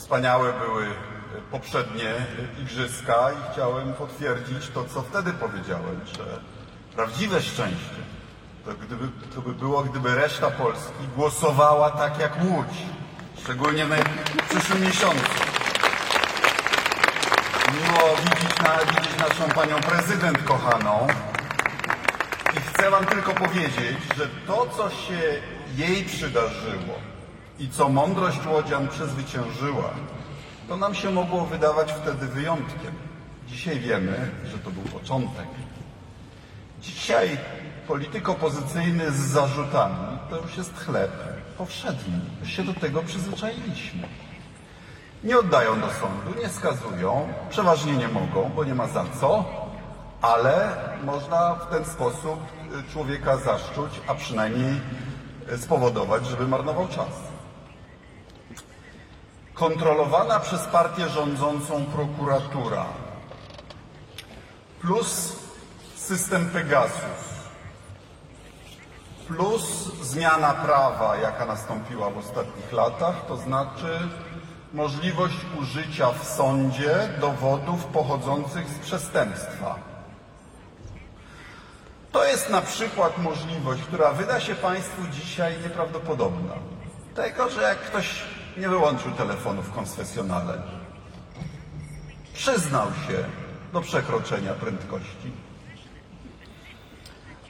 Wspaniałe 0.00 0.52
były 0.52 0.86
poprzednie 1.50 2.14
igrzyska 2.62 3.30
i 3.32 3.52
chciałem 3.52 3.92
potwierdzić 3.92 4.68
to, 4.74 4.84
co 4.84 5.02
wtedy 5.02 5.32
powiedziałem, 5.32 6.00
że 6.16 6.24
prawdziwe 6.96 7.42
szczęście 7.42 8.00
to, 8.64 8.70
gdyby, 8.74 9.08
to 9.34 9.40
by 9.40 9.54
było, 9.54 9.82
gdyby 9.82 10.14
reszta 10.14 10.50
Polski 10.50 11.08
głosowała 11.16 11.90
tak 11.90 12.18
jak 12.18 12.32
Łódź, 12.44 12.76
szczególnie 13.42 13.86
w 13.86 14.48
przyszłym 14.48 14.80
miesiącu. 14.80 15.30
Miło 17.72 18.16
widzieć, 18.16 18.58
na, 18.62 18.92
widzieć 18.92 19.18
naszą 19.18 19.48
panią 19.54 19.80
prezydent 19.80 20.42
kochaną. 20.42 21.06
I 22.56 22.60
chcę 22.60 22.90
wam 22.90 23.06
tylko 23.06 23.34
powiedzieć, 23.34 23.98
że 24.16 24.28
to, 24.46 24.66
co 24.76 24.90
się 24.90 25.40
jej 25.76 26.04
przydarzyło 26.04 27.10
i 27.60 27.68
co 27.68 27.88
mądrość 27.88 28.46
Łodzian 28.46 28.88
przezwyciężyła, 28.88 29.90
to 30.68 30.76
nam 30.76 30.94
się 30.94 31.10
mogło 31.10 31.46
wydawać 31.46 31.92
wtedy 31.92 32.26
wyjątkiem. 32.26 32.92
Dzisiaj 33.48 33.80
wiemy, 33.80 34.30
że 34.44 34.58
to 34.58 34.70
był 34.70 34.82
początek. 34.82 35.46
Dzisiaj 36.82 37.38
polityk 37.88 38.28
opozycyjny 38.28 39.10
z 39.10 39.16
zarzutami 39.16 40.18
to 40.30 40.36
już 40.36 40.56
jest 40.56 40.78
chleb 40.78 41.10
powszedni. 41.58 42.20
Już 42.40 42.50
się 42.50 42.64
do 42.64 42.74
tego 42.74 43.02
przyzwyczailiśmy. 43.02 44.08
Nie 45.24 45.38
oddają 45.38 45.80
do 45.80 45.86
sądu, 45.86 46.40
nie 46.42 46.48
skazują, 46.48 47.28
przeważnie 47.50 47.92
nie 47.92 48.08
mogą, 48.08 48.50
bo 48.56 48.64
nie 48.64 48.74
ma 48.74 48.88
za 48.88 49.04
co, 49.20 49.44
ale 50.22 50.76
można 51.04 51.54
w 51.54 51.70
ten 51.70 51.84
sposób 51.84 52.40
y, 52.88 52.92
człowieka 52.92 53.36
zaszczuć, 53.36 53.90
a 54.06 54.14
przynajmniej 54.14 54.80
y, 55.52 55.58
spowodować, 55.58 56.26
żeby 56.26 56.48
marnował 56.48 56.88
czas. 56.88 57.29
Kontrolowana 59.60 60.40
przez 60.40 60.60
partię 60.66 61.08
rządzącą 61.08 61.84
prokuratura 61.84 62.84
plus 64.80 65.36
system 65.96 66.50
Pegasus 66.50 67.20
plus 69.28 69.62
zmiana 70.02 70.54
prawa, 70.54 71.16
jaka 71.16 71.46
nastąpiła 71.46 72.10
w 72.10 72.18
ostatnich 72.18 72.72
latach, 72.72 73.26
to 73.28 73.36
znaczy 73.36 73.98
możliwość 74.72 75.36
użycia 75.60 76.12
w 76.12 76.24
sądzie 76.24 77.08
dowodów 77.20 77.84
pochodzących 77.84 78.68
z 78.68 78.78
przestępstwa. 78.78 79.78
To 82.12 82.24
jest 82.24 82.50
na 82.50 82.62
przykład 82.62 83.18
możliwość, 83.18 83.82
która 83.82 84.12
wyda 84.12 84.40
się 84.40 84.54
Państwu 84.54 85.02
dzisiaj 85.12 85.54
nieprawdopodobna. 85.62 86.54
Tego, 87.14 87.50
że 87.50 87.62
jak 87.62 87.78
ktoś 87.78 88.39
nie 88.56 88.68
wyłączył 88.68 89.12
telefonu 89.12 89.62
w 89.62 89.72
konfesjonale, 89.72 90.62
przyznał 92.34 92.86
się 92.86 93.24
do 93.72 93.80
przekroczenia 93.80 94.54
prędkości, 94.54 95.32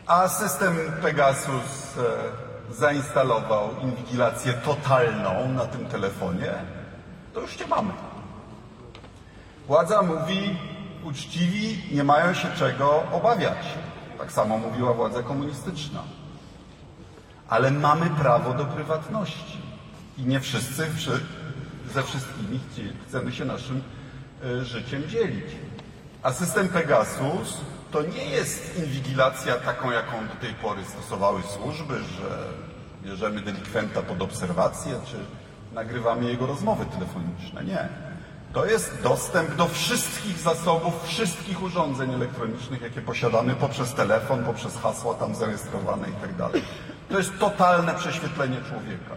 a 0.06 0.28
system 0.28 0.77
Pegasus 1.03 1.98
e, 1.98 2.75
zainstalował 2.75 3.71
inwigilację 3.83 4.53
totalną 4.53 5.48
na 5.48 5.67
tym 5.67 5.87
telefonie, 5.87 6.53
to 7.34 7.41
już 7.41 7.56
cię 7.56 7.67
mamy. 7.67 7.93
Władza 9.67 10.03
mówi, 10.03 10.56
uczciwi 11.05 11.95
nie 11.95 12.05
mają 12.05 12.34
się 12.34 12.48
czego 12.59 13.03
obawiać. 13.12 13.67
Tak 14.19 14.33
samo 14.33 14.59
mówiła 14.59 14.93
władza 14.93 15.23
komunistyczna. 15.23 16.03
Ale 17.48 17.71
mamy 17.71 18.11
prawo 18.11 18.55
do 18.55 18.65
prywatności. 18.65 19.69
I 20.20 20.26
nie 20.26 20.40
wszyscy 20.40 20.86
wszy- 20.96 21.20
ze 21.94 22.02
wszystkimi 22.02 22.60
chcemy 23.08 23.32
się 23.32 23.44
naszym 23.44 23.82
e, 24.44 24.64
życiem 24.64 25.08
dzielić. 25.08 25.46
A 26.22 26.32
system 26.32 26.68
Pegasus 26.68 27.56
to 27.90 28.02
nie 28.02 28.24
jest 28.24 28.78
inwigilacja 28.78 29.54
taką, 29.56 29.91
jaką 29.91 30.28
do 30.28 30.34
tej 30.34 30.54
pory 30.54 30.84
stosowały 30.84 31.42
służby, 31.42 31.94
że 31.98 32.38
bierzemy 33.04 33.41
delikwenta 33.41 34.03
pod 34.03 34.22
obserwację, 34.22 34.92
czy 35.06 35.16
nagrywamy 35.75 36.25
jego 36.30 36.47
rozmowy 36.47 36.84
telefoniczne. 36.86 37.64
Nie. 37.64 37.88
To 38.53 38.66
jest 38.66 39.03
dostęp 39.03 39.54
do 39.54 39.69
wszystkich 39.69 40.38
zasobów, 40.38 41.04
wszystkich 41.06 41.62
urządzeń 41.62 42.12
elektronicznych, 42.14 42.82
jakie 42.82 43.00
posiadamy 43.00 43.54
poprzez 43.54 43.94
telefon, 43.94 44.44
poprzez 44.44 44.76
hasła 44.76 45.14
tam 45.14 45.34
zarejestrowane 45.34 46.09
i 46.09 46.12
tak. 46.38 46.53
To 47.10 47.19
jest 47.19 47.38
totalne 47.38 47.94
prześwietlenie 47.94 48.56
człowieka. 48.69 49.14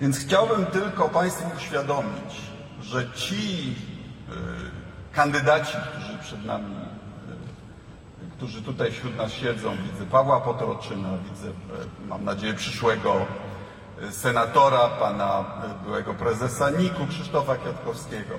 Więc 0.00 0.18
chciałbym 0.18 0.66
tylko 0.66 1.08
Państwu 1.08 1.56
uświadomić, 1.56 2.34
że 2.82 3.12
ci 3.12 3.74
y, 4.28 4.34
kandydaci, 5.12 5.76
którzy 5.90 6.18
przed 6.18 6.44
nami, 6.44 6.76
y, 8.26 8.36
którzy 8.36 8.62
tutaj 8.62 8.92
wśród 8.92 9.16
nas 9.16 9.32
siedzą, 9.32 9.76
widzę 9.92 10.06
Pawła 10.10 10.40
Potroczyna, 10.40 11.08
widzę, 11.30 11.48
y, 11.48 11.52
mam 12.08 12.24
nadzieję, 12.24 12.54
przyszłego 12.54 13.14
senatora, 14.10 14.88
pana 14.88 15.44
byłego 15.84 16.14
prezesa 16.14 16.70
NIK-u, 16.70 17.06
Krzysztofa 17.06 17.56
Kwiatkowskiego. 17.56 18.34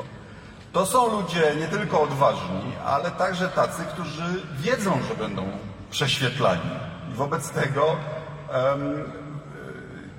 To 0.72 0.86
są 0.86 1.12
ludzie 1.12 1.56
nie 1.60 1.68
tylko 1.68 2.02
odważni, 2.02 2.72
ale 2.86 3.12
także 3.12 3.50
tacy, 3.50 3.84
którzy 3.94 4.42
wiedzą, 4.60 5.00
że 5.10 5.16
będą 5.16 5.44
prześwietlani. 5.90 6.70
I 7.12 7.14
wobec 7.14 7.50
tego 7.50 7.96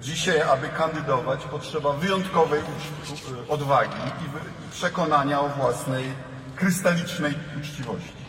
Dzisiaj, 0.01 0.43
aby 0.43 0.69
kandydować, 0.69 1.45
potrzeba 1.45 1.93
wyjątkowej 1.93 2.61
ucz- 2.61 3.51
odwagi 3.53 3.97
i 3.97 4.71
przekonania 4.73 5.41
o 5.41 5.49
własnej 5.49 6.05
krystalicznej 6.57 7.35
uczciwości. 7.61 8.27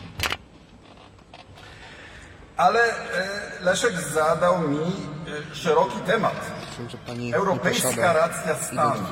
Ale 2.56 2.80
e, 2.80 2.94
Leszek 3.60 4.00
zadał 4.00 4.60
mi 4.68 4.78
e, 5.52 5.54
szeroki 5.54 5.98
temat. 5.98 6.34
Europejska 7.32 8.12
racja 8.12 8.54
stanu 8.54 9.04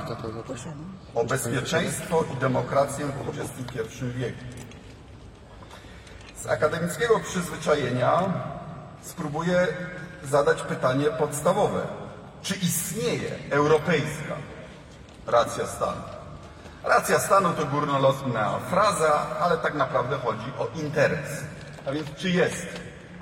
o 1.14 1.24
bezpieczeństwo 1.24 2.24
i 2.34 2.36
demokrację 2.36 3.06
w 3.06 3.38
XXI 3.38 4.04
wieku. 4.16 4.44
Z 6.36 6.46
akademickiego 6.46 7.20
przyzwyczajenia 7.20 8.22
spróbuję 9.02 9.66
zadać 10.24 10.62
pytanie 10.62 11.06
podstawowe. 11.06 12.05
Czy 12.46 12.54
istnieje 12.54 13.30
europejska 13.50 14.36
racja 15.26 15.66
stanu? 15.66 16.02
Racja 16.84 17.18
stanu 17.18 17.52
to 17.52 17.66
górnolotna 17.66 18.58
fraza, 18.70 19.26
ale 19.40 19.56
tak 19.58 19.74
naprawdę 19.74 20.18
chodzi 20.18 20.52
o 20.58 20.68
interes. 20.82 21.44
A 21.86 21.92
więc 21.92 22.14
czy 22.16 22.30
jest 22.30 22.66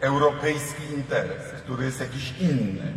europejski 0.00 0.82
interes, 0.94 1.42
który 1.62 1.84
jest 1.84 2.00
jakiś 2.00 2.34
inny 2.40 2.92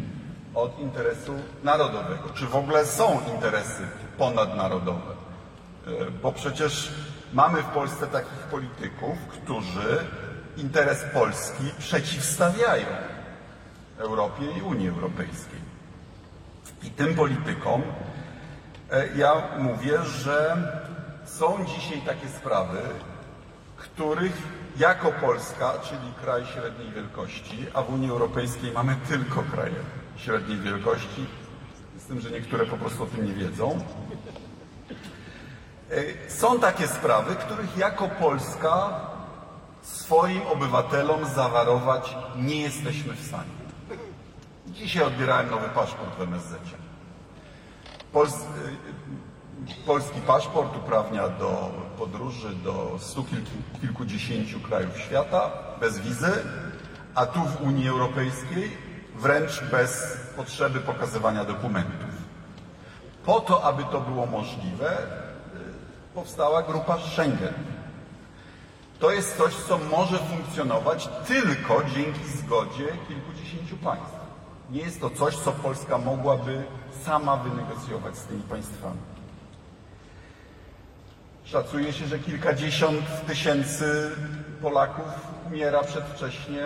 od 0.55 0.79
interesu 0.79 1.33
narodowego? 1.63 2.29
Czy 2.33 2.45
w 2.45 2.55
ogóle 2.55 2.85
są 2.85 3.21
interesy 3.33 3.87
ponadnarodowe? 4.17 5.13
E, 5.87 6.11
Bo 6.11 6.31
przecież 6.31 6.91
mamy 7.33 7.61
w 7.63 7.65
Polsce 7.65 8.07
takich 8.07 8.39
polityków, 8.51 9.17
którzy 9.29 10.05
interes 10.57 11.03
Polski 11.13 11.63
przeciwstawiają 11.79 12.87
Europie 13.97 14.45
i 14.57 14.61
Unii 14.61 14.89
Europejskiej. 14.89 15.66
I 16.87 16.89
tym 16.89 17.15
politykom 17.15 17.81
e, 18.91 19.07
ja 19.17 19.43
mówię, 19.59 20.03
że 20.03 20.57
są 21.25 21.65
dzisiaj 21.65 22.01
takie 22.01 22.27
sprawy, 22.27 22.79
których 23.77 24.37
jako 24.77 25.11
Polska, 25.11 25.73
czyli 25.83 26.13
kraj 26.21 26.45
średniej 26.45 26.91
wielkości, 26.91 27.65
a 27.73 27.81
w 27.81 27.93
Unii 27.93 28.09
Europejskiej 28.09 28.71
mamy 28.71 28.95
tylko 29.09 29.43
kraje 29.43 29.75
średniej 30.17 30.59
wielkości, 30.59 31.25
z 31.99 32.05
tym, 32.05 32.21
że 32.21 32.31
niektóre 32.31 32.65
po 32.65 32.77
prostu 32.77 33.03
o 33.03 33.05
tym 33.05 33.25
nie 33.25 33.33
wiedzą, 33.33 33.79
E, 35.91 36.29
są 36.29 36.59
takie 36.59 36.87
sprawy, 36.87 37.35
których 37.35 37.77
jako 37.77 38.07
Polska 38.07 39.01
swoim 39.81 40.41
obywatelom 40.41 41.25
zawarować 41.25 42.15
nie 42.35 42.61
jesteśmy 42.61 43.13
w 43.13 43.27
stanie. 43.27 43.56
Dzisiaj 44.77 45.03
odbierałem 45.03 45.49
nowy 45.49 45.69
paszport 45.69 46.17
w 46.17 46.21
MSZ. 46.21 46.53
Y, 48.15 49.85
polski 49.85 50.21
paszport 50.21 50.77
uprawnia 50.77 51.29
do 51.29 51.71
podróży 51.97 52.55
do 52.55 52.95
stu 52.99 53.23
kilku, 53.23 53.51
kilkudziesięciu 53.81 54.59
krajów 54.59 54.97
świata 54.97 55.51
bez 55.79 55.99
wizy, 55.99 56.31
a 57.15 57.25
tu 57.25 57.39
w 57.39 57.61
Unii 57.61 57.89
Europejskiej 57.89 58.77
wręcz 59.15 59.63
bez 59.71 60.17
potrzeby 60.35 60.79
pokazywania 60.79 61.45
dokumentów. 61.45 62.09
Po 63.25 63.39
to, 63.39 63.63
aby 63.63 63.83
to 63.83 64.01
było 64.01 64.25
możliwe, 64.25 64.97
y, 64.97 65.05
powstała 66.13 66.63
grupa 66.63 66.97
Schengen. 66.97 67.53
To 68.99 69.11
jest 69.11 69.37
coś, 69.37 69.55
co 69.55 69.77
może 69.77 70.17
funkcjonować 70.17 71.09
tylko 71.27 71.83
dzięki 71.95 72.27
zgodzie 72.27 72.87
kilkudziesięciu 73.07 73.77
państw. 73.77 74.16
Nie 74.71 74.81
jest 74.81 75.01
to 75.01 75.09
coś, 75.09 75.35
co 75.35 75.51
Polska 75.51 75.97
mogłaby 75.97 76.63
sama 77.05 77.37
wynegocjować 77.37 78.17
z 78.17 78.23
tymi 78.23 78.41
państwami. 78.41 78.99
Szacuje 81.43 81.93
się, 81.93 82.07
że 82.07 82.19
kilkadziesiąt 82.19 83.25
tysięcy 83.27 84.11
Polaków 84.61 85.05
umiera 85.47 85.83
przedwcześnie 85.83 86.63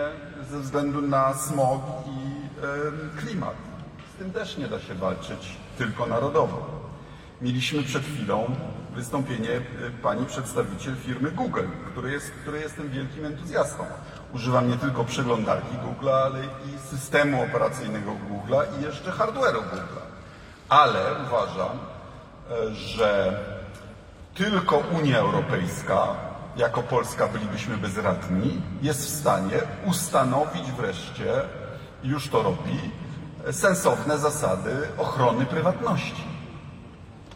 ze 0.50 0.60
względu 0.60 1.02
na 1.02 1.34
smog 1.34 1.80
i 2.06 2.42
klimat. 3.18 3.54
Z 4.14 4.18
tym 4.18 4.32
też 4.32 4.58
nie 4.58 4.68
da 4.68 4.80
się 4.80 4.94
walczyć 4.94 5.56
tylko 5.78 6.06
narodowo. 6.06 6.66
Mieliśmy 7.42 7.82
przed 7.82 8.02
chwilą 8.02 8.56
wystąpienie 8.94 9.50
e, 9.50 9.60
pani 10.02 10.26
przedstawiciel 10.26 10.96
firmy 10.96 11.30
Google, 11.30 11.66
który 11.90 12.12
jest, 12.12 12.30
który 12.30 12.60
jestem 12.60 12.90
wielkim 12.90 13.24
entuzjastą. 13.24 13.84
Używam 14.34 14.68
nie 14.68 14.76
tylko 14.76 15.04
przeglądarki 15.04 15.76
Google, 15.76 16.08
ale 16.10 16.44
i 16.44 16.88
systemu 16.90 17.42
operacyjnego 17.42 18.12
Google 18.28 18.54
i 18.78 18.82
jeszcze 18.82 19.10
hardware'u 19.10 19.62
Google. 19.62 20.00
Ale 20.68 21.00
uważam, 21.26 21.78
e, 22.50 22.74
że 22.74 23.38
tylko 24.34 24.76
Unia 24.76 25.18
Europejska, 25.18 26.06
jako 26.56 26.82
Polska 26.82 27.28
bylibyśmy 27.28 27.76
bezradni, 27.76 28.62
jest 28.82 29.06
w 29.06 29.20
stanie 29.20 29.60
ustanowić 29.86 30.72
wreszcie, 30.72 31.32
już 32.04 32.28
to 32.28 32.42
robi, 32.42 32.80
sensowne 33.50 34.18
zasady 34.18 34.88
ochrony 34.98 35.46
prywatności. 35.46 36.31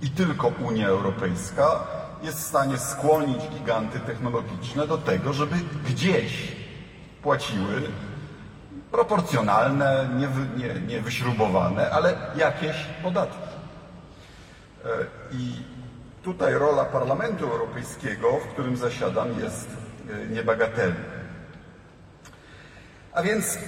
I 0.03 0.11
tylko 0.11 0.49
Unia 0.49 0.89
Europejska 0.89 1.87
jest 2.23 2.39
w 2.39 2.47
stanie 2.47 2.79
skłonić 2.79 3.49
giganty 3.49 4.01
technologiczne 4.01 4.87
do 4.87 4.99
tego, 4.99 5.33
żeby 5.33 5.57
gdzieś 5.89 6.53
płaciły 7.23 7.83
proporcjonalne, 8.91 10.09
niewy- 10.19 10.59
nie, 10.59 10.87
nie 10.95 11.01
wyśrubowane, 11.01 11.91
ale 11.91 12.15
jakieś 12.37 12.77
podatki. 13.03 13.39
E, 14.85 14.89
I 15.33 15.53
tutaj 16.23 16.55
rola 16.55 16.85
Parlamentu 16.85 17.45
Europejskiego, 17.45 18.29
w 18.45 18.53
którym 18.53 18.77
zasiadam, 18.77 19.29
jest 19.41 19.69
e, 20.11 20.27
niebagatelna. 20.27 21.17
A 23.13 23.23
więc 23.23 23.59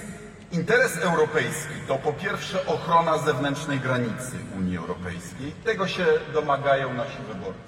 interes 0.51 0.97
europejski 0.97 1.73
to 1.87 1.95
po 1.95 2.13
pierwsze 2.13 2.65
ochrona 2.65 3.17
zewnętrznej 3.17 3.79
granicy 3.79 4.31
Unii 4.57 4.77
Europejskiej. 4.77 5.51
Tego 5.63 5.87
się 5.87 6.05
domagają 6.33 6.93
nasi 6.93 7.17
wyborcy. 7.27 7.59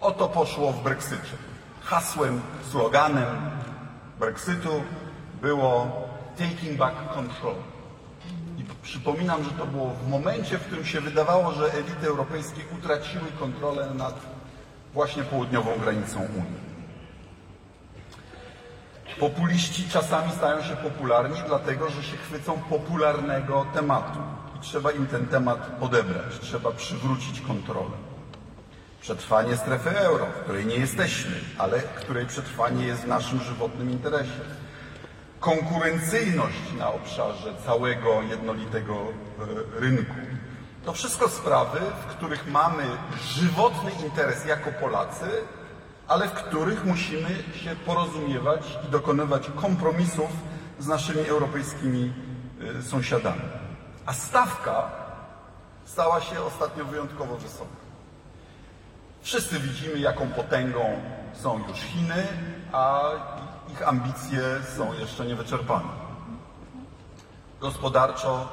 O 0.00 0.10
to 0.10 0.28
poszło 0.28 0.72
w 0.72 0.82
Brexicie. 0.82 1.36
Hasłem, 1.82 2.40
sloganem 2.70 3.50
Brexitu 4.18 4.82
było 5.42 5.90
Taking 6.38 6.78
Back 6.78 7.14
Control. 7.14 7.54
I 8.58 8.64
przypominam, 8.82 9.44
że 9.44 9.50
to 9.50 9.66
było 9.66 9.90
w 9.90 10.08
momencie, 10.08 10.58
w 10.58 10.66
którym 10.66 10.84
się 10.84 11.00
wydawało, 11.00 11.52
że 11.52 11.72
elity 11.72 12.06
europejskie 12.06 12.60
utraciły 12.78 13.24
kontrolę 13.38 13.90
nad 13.94 14.14
właśnie 14.94 15.22
południową 15.22 15.70
granicą 15.78 16.20
Unii. 16.20 16.77
Populiści 19.20 19.88
czasami 19.88 20.32
stają 20.32 20.62
się 20.62 20.76
popularni, 20.76 21.40
dlatego 21.46 21.90
że 21.90 22.02
się 22.02 22.16
chwycą 22.16 22.58
popularnego 22.70 23.66
tematu 23.74 24.18
i 24.56 24.60
trzeba 24.60 24.90
im 24.90 25.06
ten 25.06 25.26
temat 25.26 25.70
odebrać, 25.80 26.38
trzeba 26.40 26.72
przywrócić 26.72 27.40
kontrolę. 27.40 27.96
Przetrwanie 29.00 29.56
strefy 29.56 29.98
euro, 29.98 30.26
w 30.26 30.42
której 30.42 30.66
nie 30.66 30.76
jesteśmy, 30.76 31.32
ale 31.58 31.80
której 31.80 32.26
przetrwanie 32.26 32.86
jest 32.86 33.02
w 33.02 33.08
naszym 33.08 33.40
żywotnym 33.40 33.90
interesie. 33.90 34.40
Konkurencyjność 35.40 36.72
na 36.78 36.92
obszarze 36.92 37.54
całego 37.66 38.22
jednolitego 38.22 38.94
e, 38.94 39.80
rynku. 39.80 40.14
To 40.84 40.92
wszystko 40.92 41.28
sprawy, 41.28 41.80
w 42.02 42.06
których 42.06 42.50
mamy 42.50 42.82
żywotny 43.24 43.90
interes 44.04 44.46
jako 44.46 44.72
Polacy, 44.72 45.26
ale 46.08 46.28
w 46.28 46.32
których 46.32 46.84
musimy 46.84 47.28
się 47.54 47.76
porozumiewać 47.86 48.78
i 48.88 48.90
dokonywać 48.90 49.50
kompromisów 49.56 50.30
z 50.78 50.86
naszymi 50.86 51.28
europejskimi 51.28 52.12
y, 52.78 52.82
sąsiadami. 52.82 53.42
A 54.06 54.12
stawka 54.12 54.90
stała 55.84 56.20
się 56.20 56.42
ostatnio 56.42 56.84
wyjątkowo 56.84 57.36
wysoka. 57.36 57.88
Wszyscy 59.22 59.60
widzimy, 59.60 59.98
jaką 59.98 60.28
potęgą 60.28 60.80
są 61.32 61.58
już 61.68 61.78
Chiny, 61.78 62.26
a 62.72 63.10
ich 63.72 63.88
ambicje 63.88 64.40
są 64.76 64.92
jeszcze 64.92 65.26
niewyczerpane. 65.26 65.88
Gospodarczo 67.60 68.48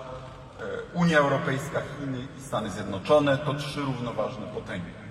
e, 0.60 0.64
Unia 0.94 1.18
Europejska, 1.18 1.82
Chiny 1.82 2.28
i 2.38 2.42
Stany 2.42 2.70
Zjednoczone 2.70 3.38
to 3.38 3.54
trzy 3.54 3.82
równoważne 3.82 4.48
potęgi. 4.48 5.05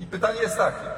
I 0.00 0.06
pytanie 0.06 0.40
jest 0.40 0.56
takie, 0.56 0.88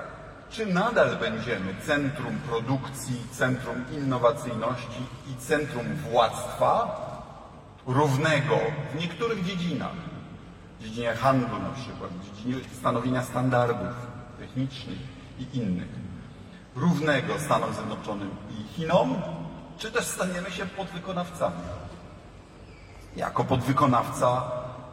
czy 0.51 0.67
nadal 0.67 1.17
będziemy 1.17 1.75
centrum 1.87 2.39
produkcji, 2.39 3.23
centrum 3.33 3.85
innowacyjności 3.93 5.03
i 5.31 5.41
centrum 5.41 5.95
władztwa 5.95 7.01
równego 7.87 8.59
w 8.93 9.01
niektórych 9.01 9.45
dziedzinach, 9.45 9.93
w 10.81 10.83
dziedzinie 10.83 11.15
handlu 11.15 11.59
na 11.59 11.71
przykład, 11.71 12.11
w 12.11 12.37
dziedzinie 12.37 12.65
stanowienia 12.81 13.23
standardów 13.23 13.95
technicznych 14.39 14.99
i 15.39 15.59
innych, 15.59 15.89
równego 16.77 17.39
Stanom 17.39 17.75
Zjednoczonym 17.75 18.31
i 18.51 18.75
Chinom, 18.75 19.23
czy 19.79 19.93
też 19.93 20.05
staniemy 20.05 20.51
się 20.51 20.67
podwykonawcami? 20.67 21.63
Jako 23.17 23.45
podwykonawca 23.45 24.43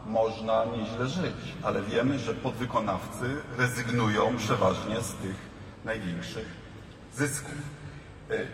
można 0.08 0.64
nieźle 0.64 1.08
żyć, 1.08 1.54
ale 1.62 1.82
wiemy, 1.82 2.18
że 2.18 2.34
podwykonawcy 2.34 3.36
rezygnują 3.58 4.36
przeważnie 4.36 5.00
z 5.00 5.14
tych 5.14 5.36
największych 5.84 6.46
zysków. 7.14 7.54
Y, 8.30 8.46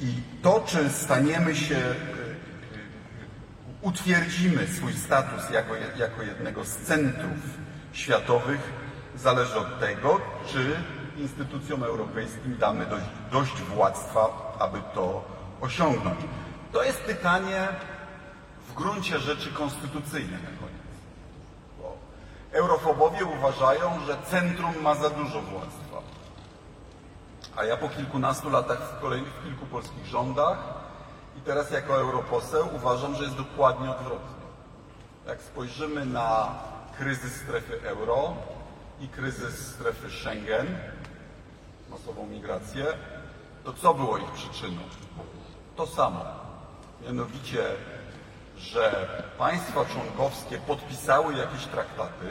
I 0.00 0.14
to, 0.42 0.64
czy 0.66 0.90
staniemy 0.90 1.56
się, 1.56 1.76
y, 1.76 1.78
y, 1.78 1.94
utwierdzimy 3.82 4.66
swój 4.66 4.92
status 4.92 5.50
jako, 5.50 5.74
jako 5.98 6.22
jednego 6.22 6.64
z 6.64 6.76
centrów 6.76 7.38
światowych, 7.92 8.72
zależy 9.16 9.58
od 9.58 9.80
tego, 9.80 10.20
czy 10.52 10.76
instytucjom 11.16 11.82
europejskim 11.82 12.56
damy 12.56 12.86
dość, 12.86 13.04
dość 13.32 13.62
władztwa, 13.62 14.54
aby 14.58 14.78
to 14.94 15.24
osiągnąć. 15.60 16.20
To 16.72 16.82
jest 16.82 17.00
pytanie 17.00 17.68
w 18.68 18.74
gruncie 18.74 19.18
rzeczy 19.18 19.52
konstytucyjne 19.52 20.32
na 20.32 20.58
koniec. 20.60 20.84
Bo 22.54 22.60
eurofobowie 22.60 23.24
uważają, 23.24 24.00
że 24.06 24.16
centrum 24.30 24.82
ma 24.82 24.94
za 24.94 25.10
dużo 25.10 25.42
władztwa. 25.42 26.02
A 27.56 27.64
ja 27.64 27.76
po 27.76 27.88
kilkunastu 27.88 28.50
latach 28.50 28.78
w 28.78 29.00
kolejnych 29.00 29.42
kilku 29.42 29.66
polskich 29.66 30.06
rządach 30.06 30.58
i 31.38 31.40
teraz 31.40 31.70
jako 31.70 32.00
europoseł 32.00 32.68
uważam, 32.76 33.14
że 33.14 33.24
jest 33.24 33.36
dokładnie 33.36 33.90
odwrotnie. 33.90 34.44
Jak 35.26 35.42
spojrzymy 35.42 36.06
na 36.06 36.54
kryzys 36.98 37.36
strefy 37.36 37.80
euro 37.82 38.34
i 39.00 39.08
kryzys 39.08 39.74
strefy 39.74 40.10
Schengen, 40.10 40.78
masową 41.90 42.26
migrację, 42.26 42.86
to 43.64 43.72
co 43.72 43.94
było 43.94 44.18
ich 44.18 44.30
przyczyną? 44.30 44.80
To 45.76 45.86
samo. 45.86 46.24
Mianowicie, 47.02 47.64
że 48.58 49.06
państwa 49.38 49.84
członkowskie 49.84 50.58
podpisały 50.58 51.34
jakieś 51.34 51.64
traktaty 51.64 52.26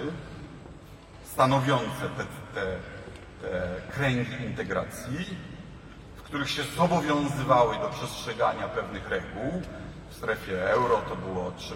stanowiące 1.34 2.10
te, 2.18 2.26
te, 2.54 2.78
te 3.42 3.82
kręgi 3.92 4.44
integracji, 4.46 5.38
w 6.16 6.22
których 6.22 6.50
się 6.50 6.64
zobowiązywały 6.64 7.76
do 7.76 7.90
przestrzegania 7.90 8.68
pewnych 8.68 9.10
reguł. 9.10 9.62
W 10.10 10.16
strefie 10.16 10.72
euro 10.72 11.02
to 11.10 11.16
było 11.16 11.52
3% 11.52 11.74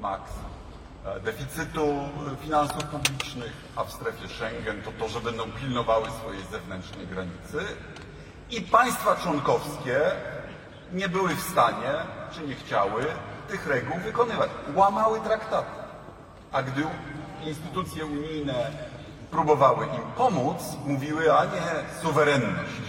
maks 0.00 0.32
e, 1.06 1.20
deficytu 1.20 2.08
finansów 2.42 2.84
publicznych, 2.84 3.52
a 3.76 3.84
w 3.84 3.92
strefie 3.92 4.28
Schengen 4.28 4.82
to 4.82 4.92
to, 4.92 5.08
że 5.08 5.20
będą 5.20 5.52
pilnowały 5.52 6.10
swojej 6.10 6.42
zewnętrznej 6.50 7.06
granicy. 7.06 7.58
I 8.50 8.60
państwa 8.60 9.16
członkowskie 9.16 10.00
nie 10.92 11.08
były 11.08 11.34
w 11.36 11.40
stanie, 11.40 11.92
czy 12.32 12.46
nie 12.46 12.54
chciały 12.54 13.06
tych 13.48 13.66
reguł 13.66 13.98
wykonywać. 13.98 14.50
Łamały 14.74 15.20
traktaty. 15.20 15.80
A 16.52 16.62
gdy 16.62 16.82
instytucje 17.44 18.06
unijne 18.06 18.70
próbowały 19.30 19.86
im 19.86 20.12
pomóc, 20.16 20.62
mówiły, 20.86 21.32
a 21.32 21.44
nie, 21.44 22.00
suwerenność. 22.02 22.82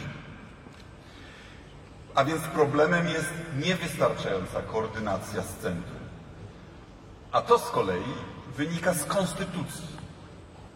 A 2.15 2.23
więc 2.23 2.41
problemem 2.41 3.07
jest 3.07 3.33
niewystarczająca 3.57 4.61
koordynacja 4.61 5.41
z 5.41 5.55
centrum. 5.55 6.01
A 7.31 7.41
to 7.41 7.59
z 7.59 7.69
kolei 7.69 8.13
wynika 8.57 8.93
z 8.93 9.05
konstytucji. 9.05 10.01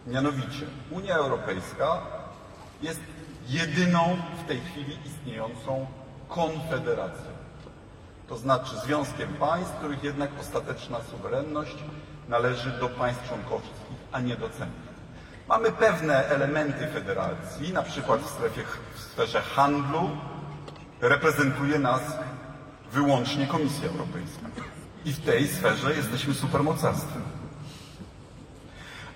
Mianowicie 0.06 0.66
Unia 0.90 1.14
Europejska 1.14 2.02
jest 2.82 3.00
jedyną 3.48 4.16
w 4.44 4.48
tej 4.48 4.60
chwili 4.60 4.98
istniejącą 5.06 5.86
konfederacją. 6.28 7.36
to 8.28 8.36
znaczy 8.36 8.76
związkiem 8.84 9.34
państw, 9.34 9.76
których 9.76 10.04
jednak 10.04 10.30
ostateczna 10.40 10.98
suwerenność 11.10 11.76
należy 12.28 12.70
do 12.70 12.88
państw 12.88 13.28
członkowskich, 13.28 13.96
a 14.12 14.20
nie 14.20 14.36
do 14.36 14.48
centrum. 14.48 14.86
Mamy 15.48 15.72
pewne 15.72 16.28
elementy 16.28 16.86
federacji, 16.86 17.72
na 17.72 17.82
przykład 17.82 18.20
w, 18.20 18.30
strefie, 18.30 18.62
w 18.94 19.00
sferze 19.00 19.40
handlu 19.40 20.10
reprezentuje 21.00 21.78
nas 21.78 22.00
wyłącznie 22.92 23.46
Komisja 23.46 23.88
Europejska. 23.88 24.46
I 25.04 25.12
w 25.12 25.24
tej 25.24 25.48
sferze 25.48 25.94
jesteśmy 25.94 26.34
supermocarstwem. 26.34 27.22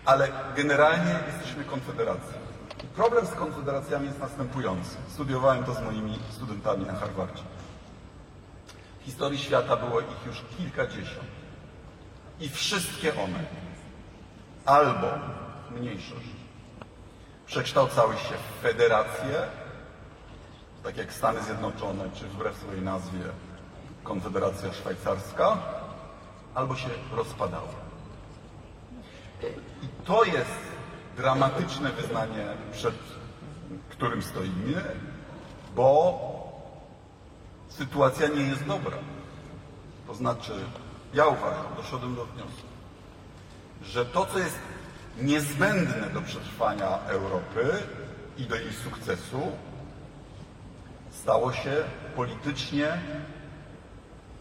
Ale 0.04 0.28
generalnie 0.56 1.14
jesteśmy 1.32 1.64
konfederacją. 1.64 2.39
Problem 3.00 3.26
z 3.26 3.30
konfederacjami 3.30 4.06
jest 4.06 4.18
następujący. 4.18 4.96
Studiowałem 5.08 5.64
to 5.64 5.74
z 5.74 5.82
moimi 5.82 6.18
studentami 6.30 6.86
na 6.86 6.92
Harvardzie. 6.92 7.42
W 9.00 9.04
historii 9.04 9.38
świata 9.38 9.76
było 9.76 10.00
ich 10.00 10.26
już 10.26 10.42
kilkadziesiąt. 10.58 11.30
I 12.40 12.48
wszystkie 12.48 13.12
one 13.22 13.44
albo 14.66 15.06
mniejszość 15.70 16.28
przekształcały 17.46 18.14
się 18.14 18.34
w 18.34 18.62
federacje, 18.62 19.42
tak 20.82 20.96
jak 20.96 21.12
Stany 21.12 21.42
Zjednoczone, 21.42 22.04
czy 22.14 22.26
wbrew 22.26 22.56
swojej 22.56 22.82
nazwie 22.82 23.24
Konfederacja 24.04 24.72
Szwajcarska, 24.72 25.58
albo 26.54 26.76
się 26.76 26.88
rozpadały. 27.12 27.68
I 29.82 30.04
to 30.04 30.24
jest 30.24 30.69
dramatyczne 31.20 31.90
wyznanie, 31.90 32.46
przed 32.72 32.94
którym 33.88 34.22
stoimy, 34.22 34.82
bo 35.76 36.18
sytuacja 37.68 38.28
nie 38.28 38.42
jest 38.42 38.64
dobra. 38.64 38.96
To 40.06 40.14
znaczy, 40.14 40.52
ja 41.14 41.26
uważam, 41.26 41.66
doszedłem 41.76 42.14
do 42.14 42.26
wniosku, 42.26 42.68
że 43.82 44.06
to, 44.06 44.26
co 44.26 44.38
jest 44.38 44.58
niezbędne 45.18 46.10
do 46.14 46.22
przetrwania 46.22 46.98
Europy 47.06 47.72
i 48.38 48.44
do 48.44 48.56
jej 48.56 48.72
sukcesu, 48.72 49.52
stało 51.10 51.52
się 51.52 51.72
politycznie 52.16 53.00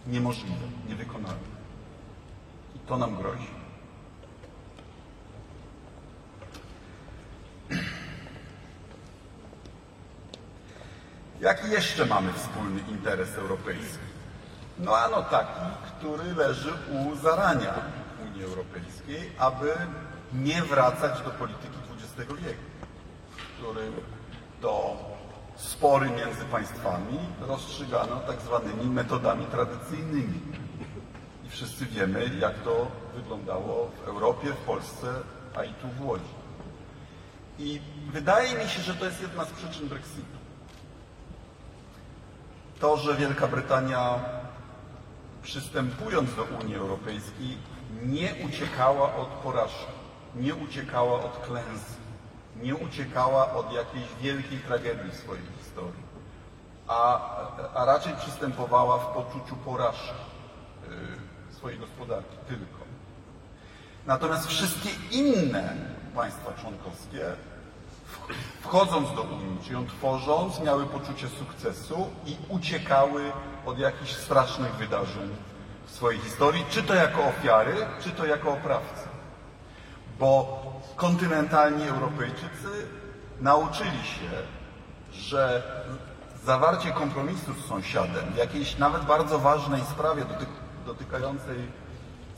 niemożliwe, 0.08 0.66
niewykonalne. 0.90 1.50
I 2.76 2.80
to 2.80 2.98
nam 2.98 3.16
grozi. 3.16 3.59
Jaki 11.42 11.70
jeszcze 11.72 12.06
mamy 12.06 12.34
wspólny 12.34 12.82
interes 12.90 13.36
europejski? 13.36 14.10
No 14.80 14.98
ano 14.98 15.24
taki, 15.24 15.62
który 15.86 16.34
leży 16.36 16.74
u 16.92 17.16
zarania 17.16 17.74
Unii 18.28 18.44
Europejskiej, 18.44 19.32
aby 19.38 19.74
nie 20.34 20.62
wracać 20.62 21.22
do 21.22 21.30
polityki 21.30 21.78
XX 21.96 22.34
wieku, 22.44 22.64
w 23.38 23.58
którym 23.58 23.94
to 24.62 24.98
spory 25.56 26.10
między 26.10 26.46
państwami 26.52 27.20
rozstrzygano 27.48 28.16
tak 28.16 28.42
zwanymi 28.42 28.86
metodami 28.86 29.46
tradycyjnymi. 29.46 30.40
I 31.46 31.50
wszyscy 31.50 31.86
wiemy, 31.86 32.32
jak 32.40 32.54
to 32.64 32.88
wyglądało 33.16 33.92
w 34.04 34.08
Europie, 34.08 34.48
w 34.48 34.66
Polsce, 34.66 35.14
a 35.56 35.64
i 35.64 35.74
tu 35.74 35.88
w 35.88 36.06
Łodzi. 36.06 36.34
I 37.60 37.82
wydaje 38.12 38.64
mi 38.64 38.70
się, 38.70 38.82
że 38.82 38.96
to 38.96 39.06
jest 39.06 39.22
jedna 39.22 39.46
z 39.46 39.52
przyczyn 39.52 39.88
Brexitu. 39.88 40.39
To, 42.80 42.98
że 42.98 43.16
Wielka 43.16 43.48
Brytania 43.48 44.20
przystępując 45.42 46.36
do 46.36 46.44
Unii 46.44 46.76
Europejskiej 46.76 47.58
nie 48.06 48.36
uciekała 48.46 49.16
od 49.16 49.28
porażki, 49.28 49.92
nie 50.36 50.56
uciekała 50.56 51.24
od 51.24 51.46
klęski, 51.46 52.02
nie 52.62 52.76
uciekała 52.76 53.54
od 53.54 53.74
jakiejś 53.74 54.06
wielkiej 54.22 54.60
tragedii 54.60 55.12
w 55.12 55.16
swojej 55.16 55.44
historii, 55.58 56.04
a, 56.88 57.20
a 57.74 57.86
raczej 57.86 58.14
przystępowała 58.16 58.98
w 58.98 59.14
poczuciu 59.14 59.56
porażki 59.56 60.14
yy, 60.90 61.54
swojej 61.56 61.80
gospodarki 61.80 62.38
tylko. 62.48 62.80
Natomiast 64.06 64.48
wszystkie 64.48 64.90
inne 65.12 65.76
państwa 66.16 66.54
członkowskie, 66.62 67.26
wchodząc 68.62 69.16
do 69.16 69.22
Unii, 69.22 69.58
czy 69.68 69.74
ją 69.74 69.88
tworząc, 69.88 70.60
miały 70.60 70.86
poczucie 70.86 71.28
sukcesu 71.28 72.08
i 72.26 72.38
uciekały 72.50 73.32
od 73.66 73.80
jakichś 73.80 74.12
strasznych 74.12 74.76
wydarzeń 74.76 75.30
w 75.86 75.92
swojej 75.92 76.20
historii, 76.20 76.66
czy 76.70 76.84
to 76.84 76.96
jako 76.96 77.26
ofiary, 77.26 77.76
czy 78.04 78.12
to 78.12 78.26
jako 78.26 78.54
oprawcy. 78.54 79.08
Bo 80.20 80.64
kontynentalni 80.96 81.88
Europejczycy 81.88 82.88
nauczyli 83.42 84.04
się, 84.04 84.30
że 85.12 85.64
zawarcie 86.46 86.92
kompromisu 86.92 87.54
z 87.54 87.70
sąsiadem 87.70 88.34
w 88.34 88.38
jakiejś 88.38 88.78
nawet 88.78 89.06
bardzo 89.06 89.40
ważnej 89.40 89.82
sprawie 89.82 90.26
dotykającej 90.86 91.58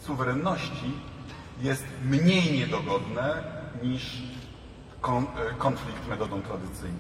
suwerenności 0.06 0.92
jest 1.62 1.84
mniej 2.04 2.60
niedogodne 2.60 3.44
niż 3.84 4.22
konflikt 5.58 6.08
metodą 6.08 6.42
tradycyjną. 6.42 7.00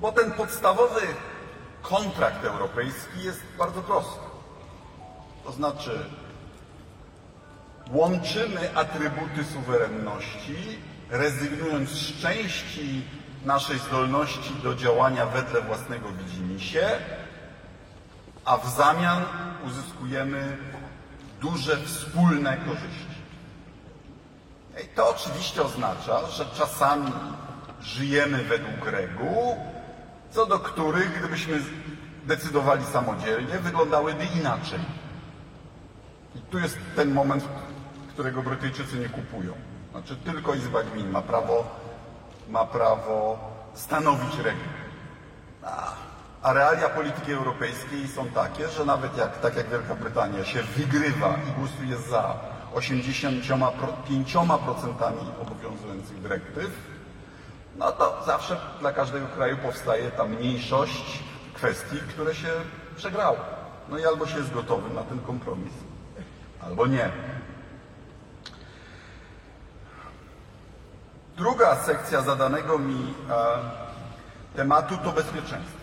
Bo 0.00 0.12
ten 0.12 0.32
podstawowy 0.32 1.00
kontrakt 1.82 2.44
europejski 2.44 3.24
jest 3.24 3.40
bardzo 3.58 3.82
prosty. 3.82 4.20
To 5.44 5.52
znaczy 5.52 6.04
łączymy 7.90 8.76
atrybuty 8.76 9.44
suwerenności, 9.44 10.78
rezygnując 11.10 11.90
z 11.90 12.20
części 12.20 13.04
naszej 13.44 13.78
zdolności 13.78 14.54
do 14.62 14.74
działania 14.74 15.26
wedle 15.26 15.60
własnego 15.62 16.08
widzimisię, 16.12 16.90
a 18.44 18.56
w 18.56 18.68
zamian 18.76 19.22
uzyskujemy 19.66 20.56
duże 21.40 21.76
wspólne 21.76 22.56
korzyści. 22.56 23.11
I 24.80 24.88
to 24.96 25.10
oczywiście 25.10 25.62
oznacza, 25.62 26.26
że 26.26 26.46
czasami 26.46 27.12
żyjemy 27.80 28.44
według 28.44 28.86
reguł, 28.86 29.56
co 30.30 30.46
do 30.46 30.58
których, 30.58 31.18
gdybyśmy 31.18 31.60
decydowali 32.24 32.84
samodzielnie, 32.84 33.58
wyglądałyby 33.58 34.24
inaczej. 34.24 34.80
I 36.34 36.40
tu 36.40 36.58
jest 36.58 36.78
ten 36.96 37.12
moment, 37.12 37.44
którego 38.08 38.42
Brytyjczycy 38.42 38.96
nie 38.96 39.08
kupują. 39.08 39.52
Znaczy 39.90 40.16
tylko 40.16 40.54
Izba 40.54 40.82
Gmin 40.82 41.10
ma 41.10 41.22
prawo, 41.22 41.64
ma 42.48 42.64
prawo 42.64 43.38
stanowić 43.74 44.36
reguły. 44.36 44.82
A, 46.42 46.52
realia 46.52 46.88
polityki 46.88 47.32
europejskiej 47.32 48.08
są 48.08 48.26
takie, 48.26 48.68
że 48.68 48.84
nawet 48.84 49.16
jak, 49.18 49.40
tak 49.40 49.56
jak 49.56 49.68
Wielka 49.68 49.94
Brytania 49.94 50.44
się 50.44 50.62
wygrywa 50.62 51.34
i 51.48 51.52
głosuje 51.52 51.96
za 52.10 52.51
85% 52.74 53.72
obowiązujących 55.42 56.20
dyrektyw, 56.22 56.70
no 57.76 57.92
to 57.92 58.22
zawsze 58.26 58.60
dla 58.80 58.92
każdego 58.92 59.26
kraju 59.26 59.56
powstaje 59.56 60.10
ta 60.10 60.24
mniejszość 60.24 61.22
kwestii, 61.54 61.96
które 62.08 62.34
się 62.34 62.48
przegrały. 62.96 63.38
No 63.88 63.98
i 63.98 64.04
albo 64.04 64.26
się 64.26 64.38
jest 64.38 64.52
gotowy 64.52 64.94
na 64.94 65.02
ten 65.02 65.18
kompromis, 65.18 65.72
albo 66.60 66.86
nie. 66.86 67.10
Druga 71.36 71.76
sekcja 71.76 72.22
zadanego 72.22 72.78
mi 72.78 73.14
e, 73.30 73.34
tematu 74.56 74.96
to 74.96 75.12
bezpieczeństwo. 75.12 75.82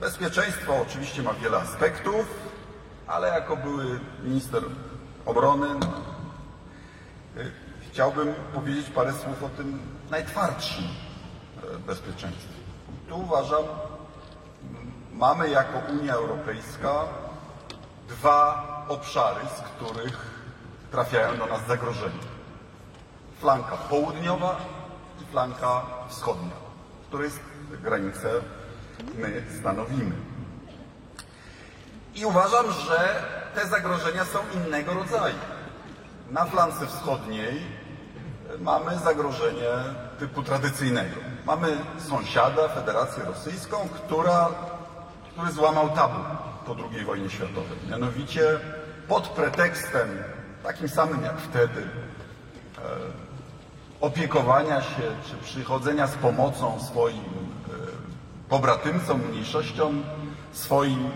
Bezpieczeństwo 0.00 0.74
oczywiście 0.88 1.22
ma 1.22 1.34
wiele 1.34 1.56
aspektów, 1.56 2.26
ale 3.06 3.28
jako 3.28 3.56
były 3.56 4.00
minister 4.22 4.62
obrony, 5.26 5.68
no, 5.80 5.86
chciałbym 7.92 8.34
powiedzieć 8.54 8.90
parę 8.90 9.12
słów 9.12 9.42
o 9.42 9.48
tym 9.48 9.78
najtwardszym 10.10 10.84
e, 10.84 11.78
bezpieczeństwie. 11.78 12.54
Tu 13.08 13.20
uważam, 13.20 13.64
mamy 15.12 15.50
jako 15.50 15.78
Unia 15.92 16.14
Europejska 16.14 17.04
dwa 18.08 18.66
obszary, 18.88 19.40
z 19.56 19.60
których 19.60 20.34
trafiają 20.90 21.38
do 21.38 21.46
nas 21.46 21.66
zagrożenia. 21.68 22.34
Flanka 23.40 23.76
południowa 23.76 24.56
i 25.22 25.24
flanka 25.24 25.82
wschodnia, 26.08 26.56
której 27.08 27.30
granicę 27.82 28.30
my 29.14 29.42
stanowimy. 29.60 30.16
I 32.14 32.26
uważam, 32.26 32.66
że 32.72 33.22
te 33.54 33.66
zagrożenia 33.66 34.24
są 34.24 34.38
innego 34.54 34.94
rodzaju. 34.94 35.34
Na 36.34 36.44
flance 36.44 36.86
wschodniej 36.86 37.56
e, 38.54 38.58
mamy 38.58 38.98
zagrożenie 38.98 39.70
typu 40.18 40.42
tradycyjnego. 40.42 41.16
Mamy 41.46 41.76
sąsiada, 42.08 42.68
Federację 42.68 43.24
Rosyjską, 43.24 43.76
która, 43.94 44.48
który 45.32 45.52
złamał 45.52 45.88
tabu 45.88 46.20
po 46.66 46.76
II 46.92 47.04
wojnie 47.04 47.30
światowej. 47.30 47.78
Mianowicie 47.90 48.42
pod 49.08 49.28
pretekstem 49.28 50.08
takim 50.62 50.88
samym 50.88 51.22
jak 51.22 51.38
wtedy 51.38 51.80
e, 51.80 52.80
opiekowania 54.00 54.80
się 54.80 55.02
czy 55.26 55.36
przychodzenia 55.44 56.06
z 56.06 56.14
pomocą 56.14 56.80
swoim 56.80 57.18
e, 57.18 57.24
pobratymcom, 58.48 59.20
mniejszościom, 59.30 60.02
swoim 60.52 61.10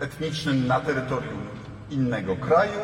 etnicznym 0.00 0.66
na 0.66 0.80
terytorium 0.80 1.48
innego 1.90 2.36
kraju, 2.36 2.80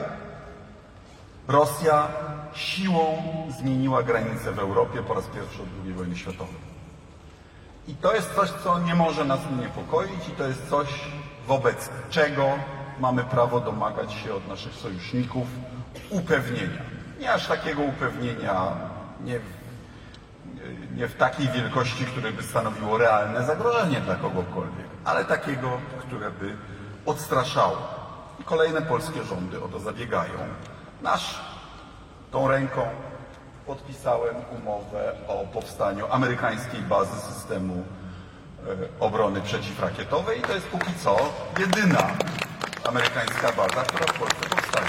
Rosja 1.49 2.09
siłą 2.55 3.23
zmieniła 3.61 4.03
granice 4.03 4.53
w 4.53 4.59
Europie 4.59 5.03
po 5.03 5.15
raz 5.15 5.25
pierwszy 5.27 5.63
od 5.63 5.69
II 5.85 5.95
wojny 5.95 6.17
światowej. 6.17 6.67
I 7.89 7.95
to 7.95 8.15
jest 8.15 8.35
coś, 8.35 8.51
co 8.51 8.79
nie 8.79 8.95
może 8.95 9.25
nas 9.25 9.41
niepokoić 9.63 10.29
i 10.29 10.31
to 10.31 10.49
jest 10.49 10.71
coś, 10.71 10.89
wobec 11.47 11.91
czego 12.11 12.47
mamy 13.01 13.25
prawo 13.25 13.61
domagać 13.61 14.13
się 14.13 14.35
od 14.35 14.49
naszych 14.49 14.75
sojuszników 14.75 15.47
upewnienia. 16.11 16.83
Nie 17.21 17.33
aż 17.33 17.47
takiego 17.47 17.83
upewnienia, 17.83 18.73
nie 19.25 19.41
w, 19.41 19.45
nie 20.97 21.09
w 21.09 21.17
takiej 21.17 21.49
wielkości, 21.49 22.05
które 22.05 22.33
by 22.33 22.43
stanowiło 22.43 22.99
realne 22.99 23.47
zagrożenie 23.47 24.01
dla 24.01 24.15
kogokolwiek, 24.15 24.87
ale 25.05 25.25
takiego, 25.25 25.71
które 26.01 26.31
by 26.31 26.57
odstraszało. 27.07 27.79
I 28.41 28.45
kolejne 28.45 28.83
polskie 28.83 29.25
rządy 29.25 29.63
o 29.63 29.69
to 29.69 29.81
zabiegają. 29.81 30.39
Nasz 31.03 31.41
tą 32.31 32.49
ręką 32.49 32.83
podpisałem 33.67 34.35
umowę 34.61 35.13
o 35.29 35.45
powstaniu 35.53 36.07
amerykańskiej 36.11 36.81
bazy 36.81 37.21
systemu 37.21 37.75
e, 37.75 37.85
obrony 39.01 39.41
przeciwrakietowej 39.41 40.39
i 40.39 40.43
to 40.43 40.55
jest 40.55 40.67
póki 40.67 40.95
co 41.05 41.17
jedyna 41.59 42.09
amerykańska 42.85 43.53
baza, 43.53 43.83
która 43.83 44.07
w 44.07 44.19
Polsce 44.19 44.49
powstaje. 44.51 44.87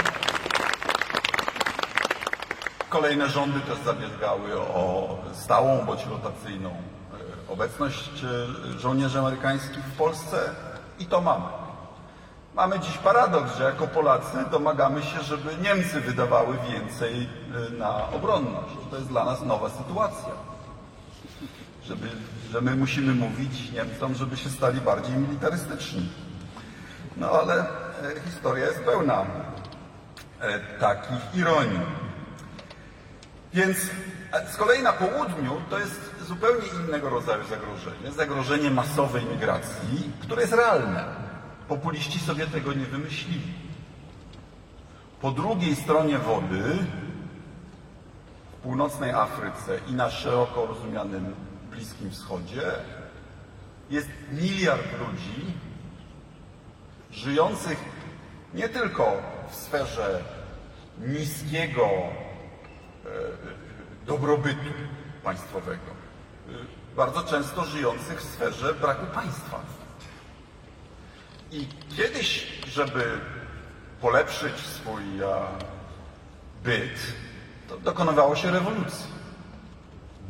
Kolejne 2.90 3.30
rządy 3.30 3.60
też 3.60 3.78
zabiegały 3.78 4.60
o 4.60 5.08
stałą 5.34 5.86
bądź 5.86 6.06
rotacyjną 6.06 6.70
e, 6.70 7.52
obecność 7.52 8.24
e, 8.24 8.80
żołnierzy 8.80 9.20
amerykańskich 9.20 9.84
w 9.84 9.98
Polsce 9.98 10.50
i 11.00 11.06
to 11.06 11.22
mamy. 11.22 11.67
Mamy 12.58 12.80
dziś 12.80 12.98
paradoks, 12.98 13.58
że 13.58 13.64
jako 13.64 13.88
Polacy 13.88 14.38
domagamy 14.52 15.04
się, 15.04 15.22
żeby 15.22 15.58
Niemcy 15.62 16.02
wydawały 16.02 16.58
więcej 16.70 17.30
y, 17.68 17.72
na 17.72 18.10
obronność. 18.10 18.76
To 18.90 18.96
jest 18.96 19.08
dla 19.08 19.26
nas 19.26 19.42
nowa 19.42 19.70
sytuacja. 19.70 20.32
Żeby, 21.84 22.08
że 22.52 22.62
my 22.62 22.76
musimy 22.76 23.14
mówić 23.14 23.72
Niemcom, 23.72 24.16
żeby 24.16 24.38
się 24.38 24.50
stali 24.50 24.82
bardziej 24.82 25.16
militarystyczni. 25.16 26.10
No 27.18 27.32
ale 27.32 27.60
e, 27.60 27.66
historia 28.26 28.66
jest 28.66 28.80
pełna 28.80 29.26
e, 30.42 30.60
takich 30.60 31.36
ironii. 31.36 31.86
Więc 33.54 33.78
z 34.54 34.58
kolei 34.58 34.84
na 34.84 34.94
południu 34.94 35.62
to 35.70 35.80
jest 35.80 36.02
zupełnie 36.28 36.68
innego 36.86 37.10
rodzaju 37.10 37.44
zagrożenie. 37.44 38.12
Zagrożenie 38.12 38.72
masowej 38.72 39.26
migracji, 39.26 40.12
które 40.22 40.42
jest 40.42 40.54
realne. 40.54 41.27
Populiści 41.68 42.20
sobie 42.20 42.48
tego 42.48 42.74
nie 42.74 42.86
wymyślili. 42.86 43.54
Po 45.22 45.32
drugiej 45.32 45.76
stronie 45.76 46.18
wody, 46.18 46.64
w 48.52 48.56
północnej 48.64 49.12
Afryce 49.12 49.80
i 49.88 49.94
na 49.94 50.10
szeroko 50.10 50.66
rozumianym 50.66 51.36
Bliskim 51.72 52.12
Wschodzie, 52.12 52.62
jest 53.90 54.10
miliard 54.32 55.00
ludzi 55.00 55.54
żyjących 57.12 57.78
nie 58.54 58.70
tylko 58.70 59.18
w 59.50 59.56
sferze 59.56 60.24
niskiego 61.00 61.86
e, 61.86 63.10
dobrobytu 64.06 64.70
państwowego, 65.24 65.92
bardzo 66.96 67.24
często 67.24 67.66
żyjących 67.66 68.22
w 68.22 68.34
sferze 68.34 68.74
braku 68.74 69.06
państwa. 69.06 69.77
I 71.52 71.68
kiedyś, 71.98 72.48
żeby 72.68 73.04
polepszyć 74.02 74.56
swój 74.56 75.04
byt, 76.64 77.14
to 77.70 77.78
dokonywało 77.78 78.36
się 78.36 78.52
rewolucji. 78.52 79.18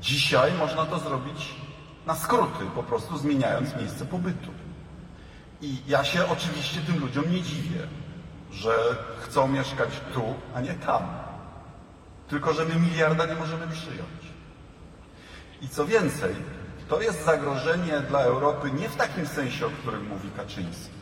Dzisiaj 0.01 0.53
można 0.53 0.85
to 0.85 0.99
zrobić 0.99 1.55
na 2.05 2.15
skróty, 2.15 2.65
po 2.75 2.83
prostu 2.83 3.17
zmieniając 3.17 3.75
miejsce 3.75 4.05
pobytu. 4.05 4.51
I 5.61 5.77
ja 5.87 6.03
się 6.03 6.29
oczywiście 6.29 6.81
tym 6.81 6.99
ludziom 6.99 7.31
nie 7.31 7.41
dziwię, 7.41 7.87
że 8.51 8.73
chcą 9.19 9.47
mieszkać 9.47 9.89
tu, 10.13 10.35
a 10.55 10.61
nie 10.61 10.73
tam. 10.73 11.03
Tylko, 12.27 12.53
że 12.53 12.65
my 12.65 12.75
miliarda 12.75 13.25
nie 13.25 13.35
możemy 13.35 13.67
przyjąć. 13.67 14.21
I 15.61 15.69
co 15.69 15.85
więcej, 15.85 16.35
to 16.89 17.01
jest 17.01 17.25
zagrożenie 17.25 17.99
dla 17.99 18.19
Europy 18.19 18.71
nie 18.71 18.89
w 18.89 18.95
takim 18.95 19.27
sensie, 19.27 19.65
o 19.65 19.69
którym 19.69 20.07
mówi 20.07 20.29
Kaczyński. 20.37 20.96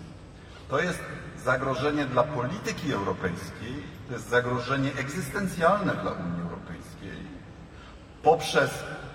To 0.69 0.80
jest 0.80 0.99
zagrożenie 1.43 2.06
dla 2.06 2.23
polityki 2.23 2.93
europejskiej, 2.93 3.84
to 4.08 4.13
jest 4.13 4.30
zagrożenie 4.30 4.91
egzystencjalne 4.97 5.93
dla 5.93 6.12
Unii 6.12 6.41
Europejskiej 6.41 6.56
poprzez 8.25 8.69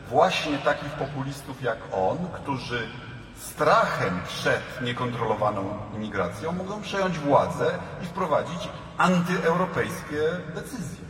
właśnie 0.08 0.58
takich 0.58 0.92
populistów 0.92 1.62
jak 1.62 1.78
on, 1.92 2.18
którzy 2.42 2.88
strachem 3.36 4.20
przed 4.26 4.62
niekontrolowaną 4.82 5.78
imigracją 5.96 6.52
mogą 6.52 6.82
przejąć 6.82 7.18
władzę 7.18 7.78
i 8.02 8.06
wprowadzić 8.06 8.68
antyeuropejskie 8.98 10.22
decyzje. 10.54 11.04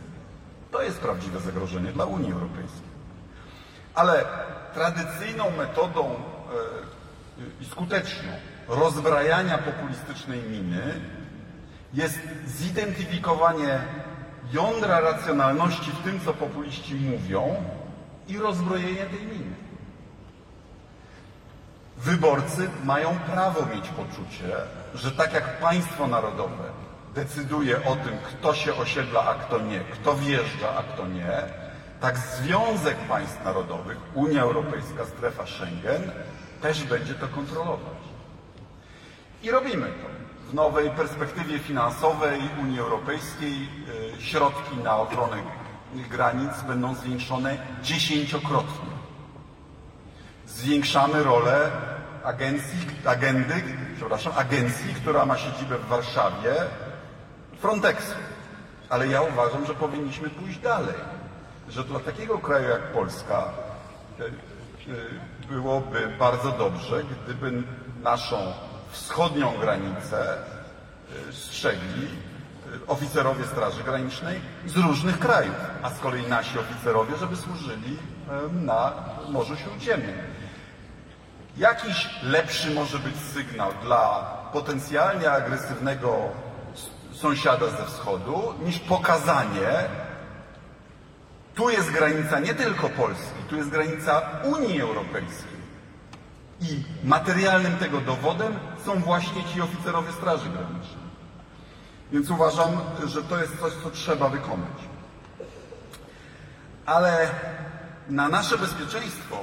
To 0.71 0.81
jest 0.81 0.99
prawdziwe 0.99 1.39
zagrożenie 1.39 1.91
dla 1.91 2.05
Unii 2.05 2.31
Europejskiej. 2.31 2.91
Ale 3.95 4.25
tradycyjną 4.73 5.51
metodą 5.57 6.05
e, 6.09 7.63
i 7.63 7.65
skuteczną 7.65 8.31
rozbrajania 8.71 9.57
populistycznej 9.57 10.43
miny 10.43 10.81
jest 11.93 12.19
zidentyfikowanie 12.45 13.79
jądra 14.53 14.99
racjonalności 14.99 15.91
w 15.91 16.03
tym, 16.03 16.19
co 16.25 16.33
populiści 16.33 16.95
mówią 16.95 17.55
i 18.27 18.37
rozbrojenie 18.37 19.05
tej 19.05 19.25
miny. 19.25 19.55
Wyborcy 21.97 22.69
mają 22.83 23.19
prawo 23.19 23.65
mieć 23.75 23.87
poczucie, 23.87 24.55
że 24.95 25.11
tak 25.11 25.33
jak 25.33 25.59
państwo 25.59 26.07
narodowe 26.07 26.63
decyduje 27.15 27.85
o 27.85 27.95
tym, 27.95 28.17
kto 28.23 28.53
się 28.53 28.75
osiedla, 28.75 29.25
a 29.25 29.33
kto 29.33 29.59
nie, 29.59 29.79
kto 29.79 30.15
wjeżdża, 30.15 30.75
a 30.77 30.83
kto 30.83 31.07
nie, 31.07 31.31
tak 32.01 32.17
Związek 32.17 32.97
Państw 32.97 33.45
Narodowych, 33.45 33.97
Unia 34.13 34.41
Europejska, 34.41 35.05
strefa 35.05 35.45
Schengen 35.45 36.11
też 36.61 36.83
będzie 36.83 37.13
to 37.13 37.27
kontrolować. 37.27 38.00
I 39.43 39.51
robimy 39.51 39.87
to. 39.87 40.11
W 40.51 40.53
nowej 40.53 40.89
perspektywie 40.89 41.59
finansowej 41.59 42.41
Unii 42.61 42.79
Europejskiej 42.79 43.69
e, 44.17 44.21
środki 44.21 44.77
na 44.83 44.97
ochronę 44.97 45.37
granic 46.09 46.61
będą 46.67 46.95
zwiększone 46.95 47.57
dziesięciokrotnie. 47.83 48.91
Zwiększamy 50.47 51.23
rolę 51.23 51.71
agencji, 52.23 52.79
agendy, 53.05 53.63
przepraszam, 53.95 54.33
agencji, 54.35 54.93
która 54.93 55.25
ma 55.25 55.37
siedzibę 55.37 55.77
w 55.77 55.87
Warszawie, 55.87 56.55
Frontexu. 57.59 58.15
Ale 58.89 59.07
ja 59.07 59.21
uważam, 59.21 59.65
że 59.65 59.73
powinniśmy 59.73 60.29
pójść 60.29 60.59
dalej. 60.59 60.95
Że 61.69 61.83
dla 61.83 61.99
takiego 61.99 62.39
kraju 62.39 62.69
jak 62.69 62.81
Polska 62.81 63.43
e, 64.19 64.23
e, 64.23 64.29
byłoby 65.49 66.13
bardzo 66.19 66.51
dobrze, 66.51 67.03
gdyby 67.03 67.63
naszą 68.03 68.53
wschodnią 68.91 69.57
granicę 69.57 70.37
y, 71.29 71.33
strzegli 71.33 72.03
y, 72.03 72.87
oficerowie 72.87 73.45
Straży 73.45 73.83
Granicznej 73.83 74.41
z 74.65 74.77
różnych 74.77 75.19
krajów, 75.19 75.55
a 75.83 75.89
z 75.89 75.99
kolei 75.99 76.27
nasi 76.27 76.59
oficerowie, 76.59 77.17
żeby 77.17 77.35
służyli 77.35 77.97
na 78.51 78.93
Morzu 79.29 79.55
Śródziemnym. 79.55 80.15
Jakiś 81.57 82.09
lepszy 82.23 82.71
może 82.71 82.99
być 82.99 83.15
sygnał 83.33 83.71
dla 83.83 84.19
potencjalnie 84.53 85.31
agresywnego 85.31 86.17
sąsiada 87.13 87.67
ze 87.69 87.85
wschodu 87.85 88.53
niż 88.65 88.79
pokazanie, 88.79 89.89
tu 91.55 91.69
jest 91.69 91.91
granica 91.91 92.39
nie 92.39 92.53
tylko 92.53 92.89
Polski, 92.89 93.43
tu 93.49 93.55
jest 93.55 93.69
granica 93.69 94.21
Unii 94.43 94.81
Europejskiej. 94.81 95.50
I 96.61 96.83
materialnym 97.03 97.77
tego 97.77 98.01
dowodem 98.01 98.53
są 98.85 98.99
właśnie 98.99 99.43
ci 99.43 99.61
oficerowie 99.61 100.11
Straży 100.11 100.49
Granicznej. 100.49 101.01
Więc 102.11 102.29
uważam, 102.29 102.69
że 103.05 103.23
to 103.23 103.41
jest 103.41 103.59
coś, 103.59 103.73
co 103.83 103.89
trzeba 103.91 104.29
wykonać. 104.29 104.77
Ale 106.85 107.29
na 108.09 108.29
nasze 108.29 108.57
bezpieczeństwo 108.57 109.37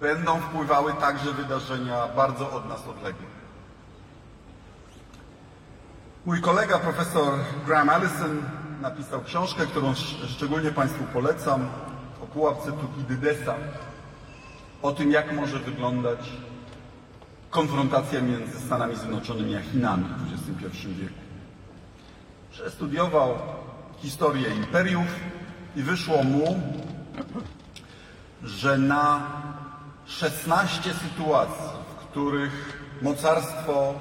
będą 0.00 0.40
wpływały 0.40 0.92
także 0.92 1.32
wydarzenia 1.32 2.06
bardzo 2.16 2.50
od 2.50 2.68
nas 2.68 2.86
odległe. 2.88 3.26
Mój 6.26 6.40
kolega 6.40 6.78
profesor 6.78 7.38
Graham 7.66 7.88
Allison 7.90 8.42
napisał 8.80 9.20
książkę, 9.22 9.66
którą 9.66 9.90
sz- 9.90 10.30
szczególnie 10.30 10.70
Państwu 10.70 11.04
polecam, 11.12 11.68
o 12.22 12.26
pułapce 12.26 12.72
Tukidydesa, 12.72 13.54
o 14.84 14.92
tym, 14.92 15.12
jak 15.12 15.32
może 15.32 15.58
wyglądać 15.58 16.18
konfrontacja 17.50 18.20
między 18.20 18.60
Stanami 18.60 18.96
Zjednoczonymi 18.96 19.56
a 19.56 19.60
Chinami 19.60 20.04
w 20.04 20.32
XXI 20.32 20.88
wieku. 20.88 21.14
Przestudiował 22.50 23.34
historię 23.98 24.48
imperiów 24.54 25.06
i 25.76 25.82
wyszło 25.82 26.24
mu, 26.24 26.60
że 28.42 28.78
na 28.78 29.30
16 30.06 30.94
sytuacji, 30.94 31.68
w 31.90 31.94
których 31.94 32.82
mocarstwo 33.02 33.94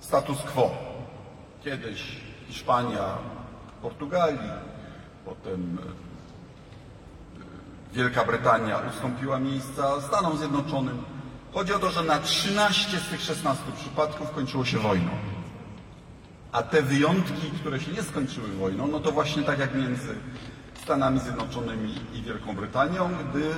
status 0.00 0.38
quo, 0.42 0.70
kiedyś 1.64 2.16
Hiszpania, 2.48 3.18
Portugalii, 3.82 4.50
potem 5.24 5.78
Wielka 7.92 8.24
Brytania 8.24 8.78
ustąpiła 8.90 9.38
miejsca 9.38 10.00
Stanom 10.00 10.38
Zjednoczonym. 10.38 11.02
Chodzi 11.54 11.72
o 11.72 11.78
to, 11.78 11.90
że 11.90 12.02
na 12.02 12.18
13 12.18 12.98
z 12.98 13.08
tych 13.08 13.20
16 13.20 13.62
przypadków 13.76 14.30
kończyło 14.30 14.64
się 14.64 14.78
wojną. 14.78 15.10
A 16.52 16.62
te 16.62 16.82
wyjątki, 16.82 17.50
które 17.60 17.80
się 17.80 17.92
nie 17.92 18.02
skończyły 18.02 18.48
wojną, 18.48 18.86
no 18.86 19.00
to 19.00 19.12
właśnie 19.12 19.42
tak 19.42 19.58
jak 19.58 19.74
między 19.74 20.14
Stanami 20.82 21.20
Zjednoczonymi 21.20 21.94
i 22.14 22.22
Wielką 22.22 22.56
Brytanią, 22.56 23.10
gdy 23.30 23.50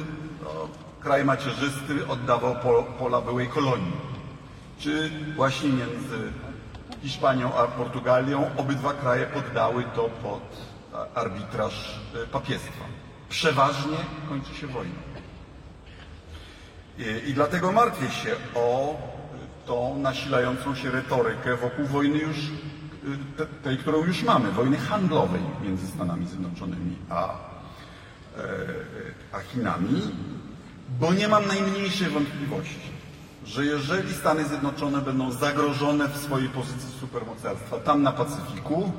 no, 0.45 0.51
kraj 1.01 1.25
macierzysty 1.25 2.09
oddawał 2.09 2.57
po, 2.57 2.83
pola 2.99 3.21
byłej 3.21 3.49
kolonii. 3.49 3.93
Czy 4.79 5.11
właśnie 5.37 5.69
między 5.69 6.33
Hiszpanią 7.03 7.55
a 7.55 7.67
Portugalią 7.67 8.51
obydwa 8.57 8.93
kraje 8.93 9.27
poddały 9.27 9.85
to 9.95 10.03
pod 10.23 10.43
arbitraż 11.15 12.01
e, 12.15 12.27
papiestwa. 12.27 12.85
Przeważnie 13.29 13.97
kończy 14.29 14.55
się 14.55 14.67
wojną. 14.67 14.95
I, 16.99 17.31
I 17.31 17.35
dlatego 17.35 17.73
martwię 17.73 18.11
się 18.11 18.37
o 18.55 18.97
tą 19.67 19.99
nasilającą 19.99 20.75
się 20.75 20.91
retorykę 20.91 21.57
wokół 21.57 21.87
wojny 21.87 22.19
już, 22.19 22.37
te, 23.37 23.47
tej, 23.47 23.79
którą 23.79 24.05
już 24.05 24.23
mamy, 24.23 24.53
wojny 24.53 24.77
handlowej 24.77 25.43
między 25.63 25.87
Stanami 25.87 26.27
Zjednoczonymi 26.27 26.97
a, 27.11 27.25
e, 27.25 27.35
a 29.33 29.41
Chinami, 29.41 30.03
bo 31.01 31.13
nie 31.13 31.29
mam 31.29 31.47
najmniejszej 31.47 32.11
wątpliwości, 32.11 32.95
że 33.45 33.65
jeżeli 33.65 34.13
Stany 34.13 34.45
Zjednoczone 34.45 35.01
będą 35.01 35.33
zagrożone 35.33 36.09
w 36.09 36.17
swojej 36.17 36.49
pozycji 36.49 36.91
supermocarstwa 37.01 37.79
tam 37.79 38.03
na 38.03 38.13
Pacyfiku, 38.13 38.93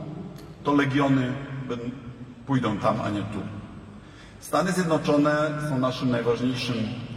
to 0.63 0.73
legiony 0.73 1.33
pójdą 2.45 2.77
tam, 2.77 3.01
a 3.01 3.09
nie 3.09 3.21
tu. 3.21 3.39
Stany 4.45 4.71
Zjednoczone 4.71 5.61
są 5.69 5.79
naszym 5.79 6.09
najważniejszym 6.09 6.75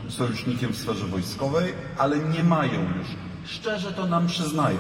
sojusznikiem 0.09 0.73
w 0.73 0.77
sferze 0.77 1.07
wojskowej, 1.07 1.75
ale 1.99 2.19
nie 2.19 2.45
mają 2.45 2.81
już. 2.99 3.07
Szczerze 3.45 3.93
to 3.93 4.07
nam 4.07 4.27
przyznają. 4.27 4.79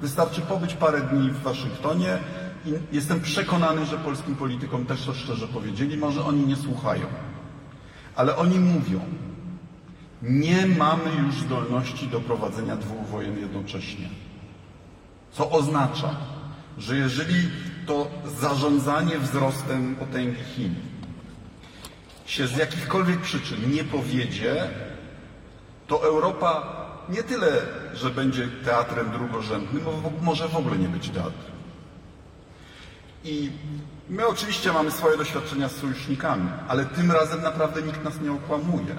Wystarczy 0.00 0.40
pobyć 0.40 0.74
parę 0.74 1.00
dni 1.00 1.30
w 1.30 1.42
Waszyngtonie 1.42 2.18
i 2.66 2.72
jestem 2.92 3.20
przekonany, 3.20 3.86
że 3.86 3.96
polskim 3.96 4.36
politykom 4.36 4.86
też 4.86 5.04
to 5.04 5.14
szczerze 5.14 5.48
powiedzieli. 5.48 5.96
Może 5.96 6.24
oni 6.24 6.46
nie 6.46 6.56
słuchają, 6.56 7.06
ale 8.16 8.36
oni 8.36 8.58
mówią, 8.58 9.00
nie 10.22 10.66
mamy 10.66 11.10
już 11.26 11.34
zdolności 11.34 12.08
do 12.08 12.20
prowadzenia 12.20 12.76
dwóch 12.76 13.06
wojen 13.06 13.38
jednocześnie. 13.38 14.08
Co 15.32 15.50
oznacza, 15.50 16.16
że 16.78 16.96
jeżeli 16.96 17.50
to 17.86 18.10
zarządzanie 18.40 19.18
wzrostem 19.18 19.96
potęgi 19.96 20.44
Chin 20.56 20.74
się 22.28 22.46
z 22.46 22.56
jakichkolwiek 22.56 23.20
przyczyn 23.20 23.72
nie 23.72 23.84
powiedzie, 23.84 24.68
to 25.86 26.04
Europa 26.04 26.76
nie 27.08 27.22
tyle, 27.22 27.52
że 27.94 28.10
będzie 28.10 28.48
teatrem 28.64 29.10
drugorzędnym, 29.10 29.82
bo 29.84 30.10
może 30.22 30.48
w 30.48 30.56
ogóle 30.56 30.78
nie 30.78 30.88
być 30.88 31.08
teatrem. 31.08 31.58
I 33.24 33.50
my 34.08 34.26
oczywiście 34.26 34.72
mamy 34.72 34.90
swoje 34.90 35.16
doświadczenia 35.16 35.68
z 35.68 35.76
sojusznikami, 35.76 36.48
ale 36.68 36.84
tym 36.84 37.12
razem 37.12 37.42
naprawdę 37.42 37.82
nikt 37.82 38.04
nas 38.04 38.20
nie 38.20 38.32
okłamuje. 38.32 38.96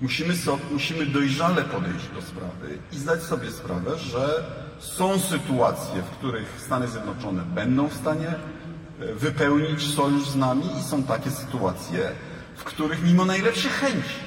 Musimy, 0.00 0.36
so, 0.36 0.58
musimy 0.72 1.06
dojrzale 1.06 1.62
podejść 1.62 2.08
do 2.14 2.22
sprawy 2.22 2.78
i 2.92 2.96
zdać 2.98 3.22
sobie 3.22 3.50
sprawę, 3.50 3.98
że 3.98 4.44
są 4.78 5.18
sytuacje, 5.18 6.02
w 6.02 6.10
których 6.10 6.60
Stany 6.60 6.88
Zjednoczone 6.88 7.42
będą 7.42 7.88
w 7.88 7.94
stanie 7.94 8.28
e, 8.28 9.14
wypełnić 9.14 9.94
sojusz 9.94 10.28
z 10.28 10.36
nami 10.36 10.64
i 10.80 10.82
są 10.82 11.02
takie 11.02 11.30
sytuacje, 11.30 12.12
w 12.60 12.64
których 12.64 13.02
mimo 13.02 13.24
najlepszych 13.24 13.72
chęci 13.72 14.20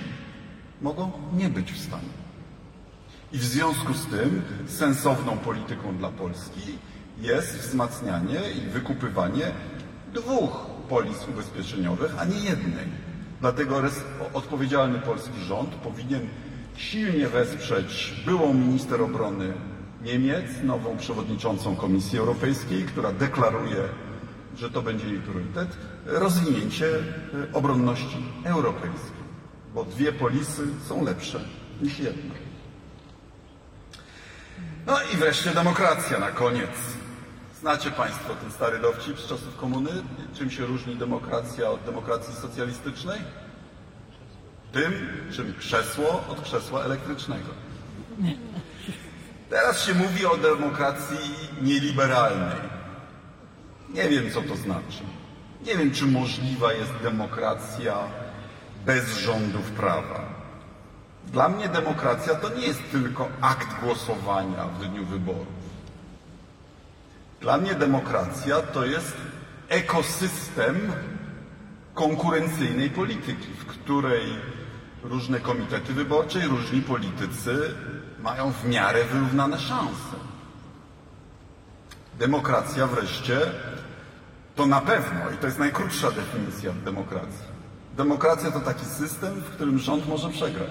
mogą 0.81 1.11
nie 1.33 1.49
być 1.49 1.71
w 1.71 1.85
stanie. 1.85 2.13
I 3.31 3.37
w 3.37 3.43
związku 3.43 3.93
z 3.93 4.05
tym 4.05 4.41
sensowną 4.67 5.37
polityką 5.37 5.97
dla 5.97 6.09
Polski 6.09 6.77
jest 7.21 7.57
wzmacnianie 7.57 8.39
i 8.57 8.69
wykupywanie 8.69 9.51
dwóch 10.13 10.65
polis 10.89 11.27
ubezpieczeniowych, 11.27 12.15
a 12.19 12.25
nie 12.25 12.39
jednej. 12.39 12.85
Dlatego 13.41 13.81
odpowiedzialny 14.33 14.99
polski 14.99 15.39
rząd 15.39 15.69
powinien 15.69 16.27
silnie 16.75 17.27
wesprzeć 17.27 18.13
byłą 18.25 18.53
minister 18.53 19.01
obrony 19.01 19.53
Niemiec, 20.01 20.45
nową 20.63 20.97
przewodniczącą 20.97 21.75
Komisji 21.75 22.19
Europejskiej, 22.19 22.83
która 22.83 23.11
deklaruje, 23.11 23.83
że 24.57 24.69
to 24.69 24.81
będzie 24.81 25.07
jej 25.07 25.19
priorytet, 25.19 25.77
rozwinięcie 26.05 26.85
y, 26.85 27.01
obronności 27.53 28.25
europejskiej, 28.43 29.23
bo 29.73 29.83
dwie 29.83 30.13
polisy 30.13 30.67
są 30.87 31.03
lepsze 31.03 31.39
niż 31.81 31.99
jedna. 31.99 32.33
No 34.85 34.97
i 35.13 35.17
wreszcie 35.17 35.51
demokracja 35.51 36.19
na 36.19 36.31
koniec. 36.31 36.69
Znacie 37.59 37.91
Państwo 37.91 38.35
ten 38.35 38.51
stary 38.51 38.79
dowcip 38.79 39.19
z 39.19 39.27
czasów 39.27 39.57
komuny? 39.57 39.89
Czym 40.35 40.51
się 40.51 40.65
różni 40.65 40.95
demokracja 40.95 41.69
od 41.69 41.83
demokracji 41.83 42.35
socjalistycznej? 42.35 43.19
Tym, 44.71 44.93
czym 45.31 45.53
krzesło 45.53 46.23
od 46.29 46.41
krzesła 46.41 46.83
elektrycznego. 46.83 47.49
Teraz 49.49 49.85
się 49.85 49.93
mówi 49.93 50.25
o 50.25 50.37
demokracji 50.37 51.17
nieliberalnej. 51.61 52.61
Nie 53.89 54.09
wiem, 54.09 54.31
co 54.31 54.41
to 54.41 54.55
znaczy. 54.55 55.03
Nie 55.65 55.77
wiem, 55.77 55.91
czy 55.91 56.05
możliwa 56.05 56.73
jest 56.73 56.91
demokracja 57.03 57.97
bez 58.85 59.17
rządów 59.17 59.71
prawa. 59.71 60.33
Dla 61.27 61.49
mnie 61.49 61.69
demokracja 61.69 62.35
to 62.35 62.49
nie 62.49 62.67
jest 62.67 62.91
tylko 62.91 63.29
akt 63.41 63.81
głosowania 63.83 64.65
w 64.65 64.89
dniu 64.89 65.05
wyborów. 65.05 65.63
Dla 67.41 67.57
mnie 67.57 67.75
demokracja 67.75 68.61
to 68.61 68.85
jest 68.85 69.17
ekosystem 69.69 70.91
konkurencyjnej 71.93 72.89
polityki, 72.89 73.47
w 73.59 73.65
której 73.65 74.33
różne 75.03 75.39
komitety 75.39 75.93
wyborcze 75.93 76.39
i 76.39 76.47
różni 76.47 76.81
politycy 76.81 77.75
mają 78.19 78.51
w 78.51 78.65
miarę 78.65 79.03
wyrównane 79.03 79.59
szanse. 79.59 80.15
Demokracja 82.19 82.87
wreszcie 82.87 83.39
to 84.55 84.65
na 84.65 84.81
pewno, 84.81 85.31
i 85.33 85.37
to 85.37 85.45
jest 85.45 85.59
najkrótsza 85.59 86.11
definicja 86.11 86.71
demokracji. 86.85 87.53
Demokracja 87.97 88.51
to 88.51 88.59
taki 88.59 88.85
system, 88.85 89.33
w 89.33 89.49
którym 89.49 89.79
rząd 89.79 90.07
może 90.07 90.29
przegrać. 90.29 90.69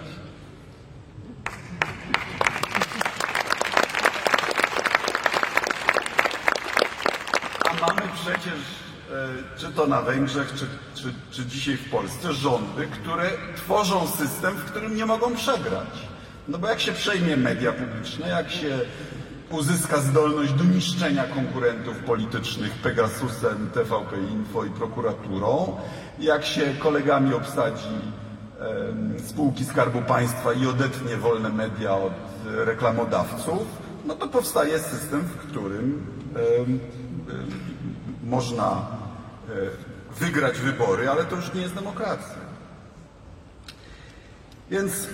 A 7.70 7.86
mamy 7.86 8.02
przecież, 8.14 8.60
e, 9.12 9.58
czy 9.58 9.72
to 9.72 9.86
na 9.86 10.02
Węgrzech, 10.02 10.52
czy, 10.54 10.66
czy, 11.02 11.14
czy 11.30 11.46
dzisiaj 11.46 11.76
w 11.76 11.90
Polsce, 11.90 12.32
rządy, 12.32 12.86
które 12.86 13.30
tworzą 13.56 14.06
system, 14.06 14.54
w 14.54 14.64
którym 14.64 14.96
nie 14.96 15.06
mogą 15.06 15.34
przegrać. 15.34 15.88
No 16.48 16.58
bo 16.58 16.68
jak 16.68 16.80
się 16.80 16.92
przejmie 16.92 17.36
media 17.36 17.72
publiczne, 17.72 18.28
jak 18.28 18.50
się 18.50 18.78
uzyska 19.52 20.00
zdolność 20.00 20.52
do 20.52 20.64
niszczenia 20.64 21.24
konkurentów 21.24 21.96
politycznych 21.96 22.72
Pegasusem, 22.72 23.70
TVP 23.74 24.16
Info 24.32 24.64
i 24.64 24.70
prokuraturą, 24.70 25.76
jak 26.18 26.44
się 26.44 26.74
kolegami 26.78 27.34
obsadzi 27.34 27.98
spółki 29.26 29.64
Skarbu 29.64 30.02
Państwa 30.02 30.52
i 30.52 30.66
odetnie 30.66 31.16
wolne 31.16 31.48
media 31.48 31.94
od 31.94 32.12
reklamodawców, 32.46 33.62
no 34.06 34.14
to 34.14 34.28
powstaje 34.28 34.78
system, 34.78 35.20
w 35.20 35.36
którym 35.36 36.06
można 38.24 38.86
e, 39.48 40.20
wygrać 40.20 40.58
wybory, 40.58 41.10
ale 41.10 41.24
to 41.24 41.36
już 41.36 41.54
nie 41.54 41.60
jest 41.60 41.74
demokracja. 41.74 42.42
Więc 44.70 45.08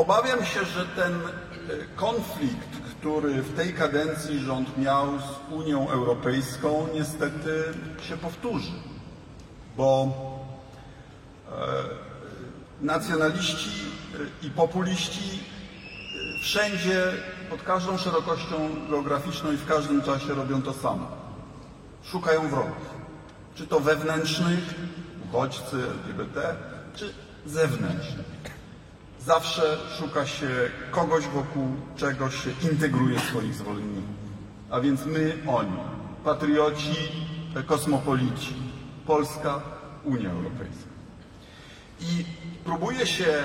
obawiam 0.00 0.44
się, 0.44 0.64
że 0.64 0.86
ten 0.86 1.14
y, 1.14 1.86
konflikt, 1.96 2.68
który 2.98 3.42
w 3.42 3.56
tej 3.56 3.74
kadencji 3.74 4.38
rząd 4.38 4.78
miał 4.78 5.06
z 5.18 5.52
Unią 5.52 5.90
Europejską, 5.90 6.88
niestety 6.94 7.64
się 8.08 8.16
powtórzy, 8.16 8.72
bo 9.76 10.08
e, 11.48 11.54
nacjonaliści 12.80 13.70
y, 14.42 14.46
i 14.46 14.50
populiści 14.50 15.40
wszędzie, 16.42 17.12
pod 17.50 17.62
każdą 17.62 17.98
szerokością 17.98 18.56
geograficzną 18.90 19.52
i 19.52 19.56
w 19.56 19.66
każdym 19.66 20.02
czasie 20.02 20.34
robią 20.34 20.62
to 20.62 20.72
samo. 20.72 21.08
Szukają 22.04 22.48
wrogów. 22.48 22.90
Czy 23.54 23.66
to 23.66 23.80
wewnętrznych, 23.80 24.74
uchodźcy, 25.28 25.76
LGBT, 25.76 26.56
czy 26.94 27.14
zewnętrznych. 27.46 28.59
Zawsze 29.26 29.78
szuka 29.98 30.26
się 30.26 30.48
kogoś 30.90 31.24
wokół 31.24 31.66
czego 31.96 32.30
się 32.30 32.50
integruje 32.72 33.20
swoich 33.20 33.54
zwolenników. 33.54 34.20
A 34.70 34.80
więc 34.80 35.06
my, 35.06 35.38
oni, 35.46 35.76
patrioci, 36.24 36.94
kosmopolici, 37.66 38.54
Polska, 39.06 39.60
Unia 40.04 40.30
Europejska. 40.30 40.90
I 42.00 42.24
próbuje 42.64 43.06
się 43.06 43.44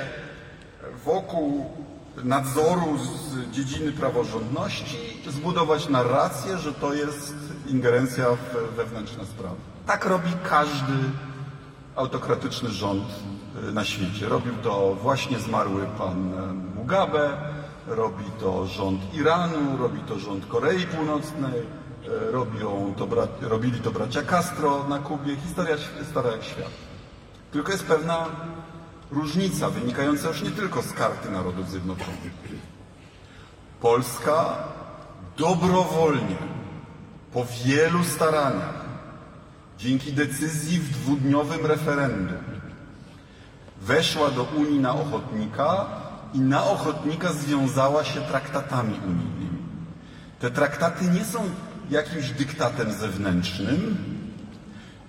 wokół 1.05 1.65
nadzoru 2.23 2.97
z 2.97 3.51
dziedziny 3.51 3.91
praworządności 3.91 5.21
zbudować 5.27 5.89
narrację, 5.89 6.57
że 6.57 6.73
to 6.73 6.93
jest 6.93 7.35
ingerencja 7.67 8.25
w 8.31 8.75
wewnętrzne 8.75 9.25
sprawy. 9.25 9.55
Tak 9.85 10.05
robi 10.05 10.31
każdy 10.49 10.93
autokratyczny 11.95 12.69
rząd 12.69 13.03
na 13.73 13.85
świecie. 13.85 14.29
Robił 14.29 14.53
to 14.63 14.95
właśnie 15.01 15.39
zmarły 15.39 15.85
pan 15.97 16.33
Mugabe, 16.75 17.37
robi 17.87 18.25
to 18.39 18.67
rząd 18.67 19.13
Iranu, 19.13 19.77
robi 19.77 19.99
to 19.99 20.19
rząd 20.19 20.45
Korei 20.45 20.87
Północnej, 20.87 21.61
e, 22.27 22.31
robią 22.31 22.93
to 22.97 23.07
robili 23.41 23.79
to 23.79 23.91
bracia 23.91 24.23
Castro 24.23 24.85
na 24.89 24.99
Kubie. 24.99 25.35
Historia 25.35 25.75
stara 26.11 26.31
jak 26.31 26.43
świat. 26.43 26.71
Tylko 27.51 27.71
jest 27.71 27.85
pewna 27.85 28.25
różnica 29.11 29.69
wynikająca 29.69 30.27
już 30.27 30.41
nie 30.41 30.51
tylko 30.51 30.81
z 30.81 30.93
karty 30.93 31.31
Narodów 31.31 31.69
Zjednoczonych. 31.69 32.33
Polska 33.81 34.55
dobrowolnie, 35.37 36.37
po 37.33 37.45
wielu 37.65 38.03
staraniach, 38.03 38.85
dzięki 39.77 40.13
decyzji 40.13 40.79
w 40.79 40.89
dwudniowym 40.89 41.65
referendum, 41.65 42.54
weszła 43.85 44.31
do 44.31 44.43
Unii 44.43 44.79
na 44.79 44.93
ochotnika 44.93 45.85
i 46.33 46.39
na 46.39 46.63
ochotnika 46.63 47.33
związała 47.33 48.03
się 48.03 48.21
traktatami 48.21 48.99
unijnymi. 49.07 49.59
Te 50.39 50.51
traktaty 50.51 51.05
nie 51.05 51.25
są 51.25 51.39
jakimś 51.89 52.31
dyktatem 52.31 52.91
zewnętrznym, 52.91 53.97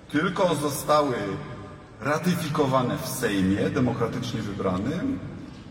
tylko 0.09 0.55
zostały 0.55 1.15
ratyfikowane 2.01 2.99
w 2.99 3.09
Sejmie 3.09 3.71
demokratycznie 3.71 4.43
wybranym 4.43 5.19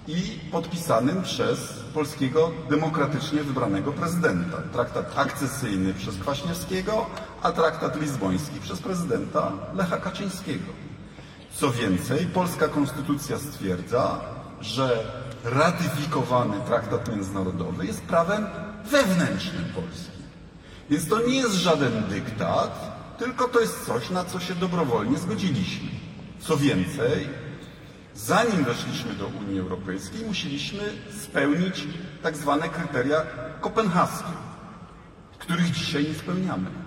i 0.07 0.39
podpisanym 0.51 1.23
przez 1.23 1.59
polskiego 1.93 2.51
demokratycznie 2.69 3.43
wybranego 3.43 3.91
prezydenta. 3.91 4.57
Traktat 4.73 5.17
akcesyjny 5.17 5.93
przez 5.93 6.17
Kwaśniewskiego, 6.17 7.05
a 7.41 7.51
traktat 7.51 8.01
lizboński 8.01 8.59
przez 8.59 8.81
prezydenta 8.81 9.51
Lecha 9.75 9.97
Kaczyńskiego. 9.97 10.85
Co 11.55 11.71
więcej, 11.71 12.25
polska 12.25 12.67
konstytucja 12.67 13.39
stwierdza, 13.39 14.21
że 14.61 15.03
ratyfikowany 15.43 16.59
traktat 16.65 17.09
międzynarodowy 17.09 17.85
jest 17.85 18.01
prawem 18.01 18.45
wewnętrznym 18.85 19.65
Polski. 19.75 20.11
Więc 20.89 21.07
to 21.07 21.27
nie 21.27 21.35
jest 21.35 21.55
żaden 21.55 22.03
dyktat, 22.09 22.97
tylko 23.17 23.47
to 23.47 23.59
jest 23.59 23.85
coś, 23.85 24.09
na 24.09 24.25
co 24.25 24.39
się 24.39 24.55
dobrowolnie 24.55 25.17
zgodziliśmy. 25.17 25.89
Co 26.39 26.57
więcej, 26.57 27.29
zanim 28.15 28.63
weszliśmy 28.63 29.13
do 29.13 29.27
Unii 29.27 29.59
Europejskiej, 29.59 30.25
musieliśmy 30.27 30.83
spełnić 31.23 31.87
tak 32.23 32.37
zwane 32.37 32.69
kryteria 32.69 33.21
kopenhaskie, 33.61 34.33
których 35.39 35.71
dzisiaj 35.71 36.03
nie 36.03 36.15
spełniamy. 36.15 36.84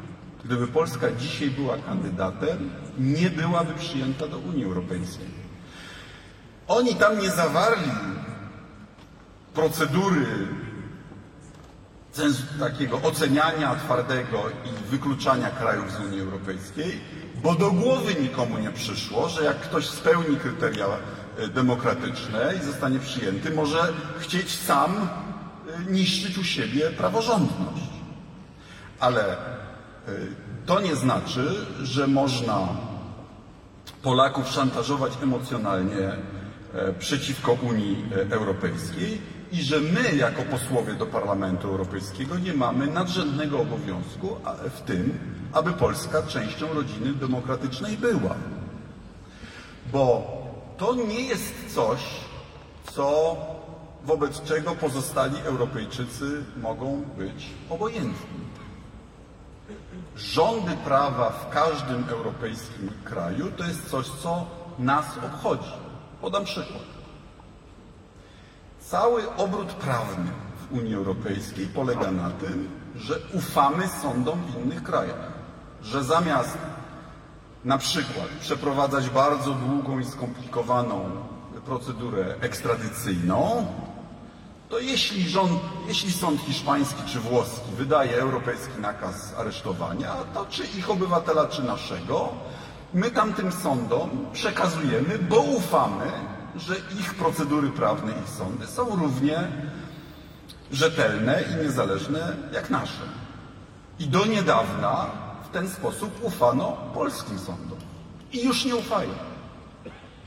Gdyby 0.49 0.67
Polska 0.67 1.07
dzisiaj 1.13 1.51
była 1.51 1.79
kandydatem, 1.79 2.71
nie 2.99 3.31
byłaby 3.31 3.75
przyjęta 3.75 4.29
do 4.29 4.39
Unii 4.39 4.65
Europejskiej. 4.65 5.29
Oni 6.69 6.95
tam 6.95 7.19
nie 7.19 7.31
zawarli 7.31 7.91
procedury 9.55 10.27
takiego 12.61 13.03
oceniania 13.03 13.75
twardego 13.75 14.43
i 14.65 14.91
wykluczania 14.91 15.51
krajów 15.51 15.93
z 15.93 16.01
Unii 16.01 16.21
Europejskiej, 16.21 17.01
bo 17.43 17.55
do 17.55 17.71
głowy 17.71 18.15
nikomu 18.15 18.59
nie 18.59 18.71
przyszło, 18.71 19.29
że 19.29 19.45
jak 19.45 19.61
ktoś 19.61 19.87
spełni 19.87 20.37
kryteria 20.37 20.87
e, 21.39 21.49
demokratyczne 21.49 22.55
i 22.61 22.65
zostanie 22.65 22.99
przyjęty, 22.99 23.51
może 23.51 23.93
chcieć 24.19 24.59
sam 24.59 25.09
e, 25.89 25.93
niszczyć 25.93 26.39
u 26.39 26.45
siebie 26.45 26.91
praworządność. 26.91 27.89
Ale 29.01 29.37
to 30.67 30.81
nie 30.81 30.97
znaczy, 30.97 31.67
że 31.83 32.07
można 32.07 32.69
Polaków 34.03 34.49
szantażować 34.49 35.13
emocjonalnie 35.23 36.13
przeciwko 36.99 37.53
Unii 37.53 38.05
Europejskiej 38.31 39.21
i 39.53 39.63
że 39.63 39.81
my, 39.81 40.17
jako 40.17 40.43
posłowie 40.43 40.95
do 40.95 41.07
Parlamentu 41.07 41.69
Europejskiego, 41.69 42.39
nie 42.39 42.53
mamy 42.55 42.87
nadrzędnego 42.87 43.61
obowiązku 43.61 44.37
w 44.77 44.81
tym, 44.81 45.19
aby 45.53 45.73
Polska 45.73 46.23
częścią 46.23 46.75
rodziny 46.75 47.13
demokratycznej 47.13 47.97
była. 47.97 48.35
Bo 49.93 50.33
to 50.77 50.95
nie 50.95 51.21
jest 51.21 51.75
coś, 51.75 52.01
co 52.93 53.37
wobec 54.05 54.43
czego 54.43 54.75
pozostali 54.75 55.37
Europejczycy 55.45 56.45
mogą 56.63 57.03
być 57.19 57.47
obojętni. 57.71 58.39
Rządy 60.19 60.77
prawa 60.85 61.31
w 61.31 61.51
każdym 61.51 62.05
europejskim 62.09 62.91
kraju 63.05 63.53
to 63.57 63.65
jest 63.65 63.91
coś, 63.91 64.07
co 64.09 64.47
nas 64.79 65.07
obchodzi. 65.27 65.73
Podam 66.21 66.45
przykład. 66.45 66.83
Cały 68.81 69.37
obrót 69.37 69.73
prawny 69.73 70.31
w 70.57 70.73
Unii 70.73 70.95
Europejskiej 70.95 71.67
polega 71.67 72.11
na 72.11 72.31
tym, 72.31 72.69
że 72.97 73.19
ufamy 73.33 73.89
sądom 73.89 74.43
w 74.43 74.65
innych 74.65 74.83
krajach. 74.83 75.33
Że 75.83 76.05
zamiast 76.05 76.59
na 77.65 77.79
przykład 77.79 78.29
przeprowadzać 78.41 79.11
bardzo 79.11 79.55
długą 79.55 79.99
i 79.99 80.05
skomplikowaną 80.05 81.11
procedurę 81.65 82.35
ekstradycyjną, 82.41 83.67
to 84.69 84.79
jeśli, 84.79 85.29
rząd, 85.29 85.61
jeśli 85.89 86.13
sąd 86.13 86.41
hiszpański 86.41 87.03
czy 87.07 87.21
włoski 87.21 87.71
wydaje 87.77 88.17
europejski 88.17 88.81
nakaz 88.81 89.35
aresztowania, 89.39 90.15
to 90.35 90.47
czy 90.47 90.65
ich 90.79 90.91
obywatela, 90.91 91.47
czy 91.47 91.63
naszego, 91.63 92.29
my 92.95 93.11
tamtym 93.11 93.53
sądom 93.53 94.11
przekazujemy, 94.33 95.19
bo 95.19 95.41
ufamy, 95.41 96.13
że 96.57 96.75
ich 97.01 97.15
procedury 97.15 97.69
prawne, 97.71 98.13
ich 98.13 98.29
sądy 98.29 98.67
są 98.67 98.97
równie 98.97 99.49
rzetelne 100.73 101.43
i 101.43 101.65
niezależne 101.65 102.37
jak 102.53 102.71
nasze. 102.71 103.03
I 103.99 104.07
do 104.07 104.27
niedawna 104.27 105.07
w 105.45 105.49
ten 105.53 105.69
sposób 105.69 106.25
ufano 106.25 106.77
polskim 106.95 107.39
sądom. 107.39 107.79
I 108.33 108.45
już 108.45 108.65
nie 108.65 108.77
ufają. 108.77 109.11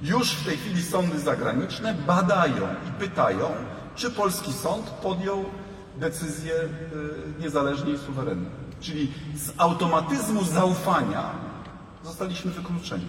Już 0.02 0.32
w 0.32 0.46
tej 0.46 0.58
chwili 0.58 0.84
sądy 0.84 1.20
zagraniczne 1.20 1.94
badają 1.94 2.68
i 2.90 3.00
pytają, 3.00 3.52
czy 3.96 4.12
polski 4.12 4.54
sąd 4.54 4.90
podjął 4.90 5.46
decyzję 5.98 6.54
y, 6.54 6.70
niezależnie 7.40 7.94
i 7.94 7.98
suwerennie. 7.98 8.50
Czyli 8.80 9.14
z 9.36 9.52
automatyzmu 9.58 10.44
zaufania 10.44 11.32
zostaliśmy 12.04 12.52
wykluczeni. 12.52 13.08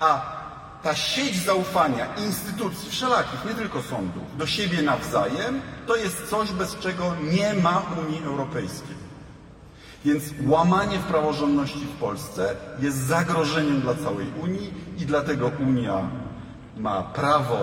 A 0.00 0.38
ta 0.82 0.94
sieć 0.94 1.36
zaufania 1.36 2.14
instytucji 2.14 2.90
wszelakich, 2.90 3.44
nie 3.44 3.54
tylko 3.54 3.82
sądów, 3.82 4.36
do 4.36 4.46
siebie 4.46 4.82
nawzajem, 4.82 5.60
to 5.86 5.96
jest 5.96 6.30
coś, 6.30 6.52
bez 6.52 6.78
czego 6.78 7.14
nie 7.32 7.54
ma 7.54 7.82
Unii 8.06 8.24
Europejskiej. 8.24 8.96
Więc 10.04 10.24
łamanie 10.46 10.98
w 10.98 11.04
praworządności 11.04 11.80
w 11.80 12.00
Polsce 12.00 12.56
jest 12.80 12.96
zagrożeniem 12.96 13.80
dla 13.80 13.94
całej 13.94 14.26
Unii 14.42 14.74
i 14.98 15.06
dlatego 15.06 15.50
Unia 15.60 16.08
ma 16.76 17.02
prawo, 17.02 17.56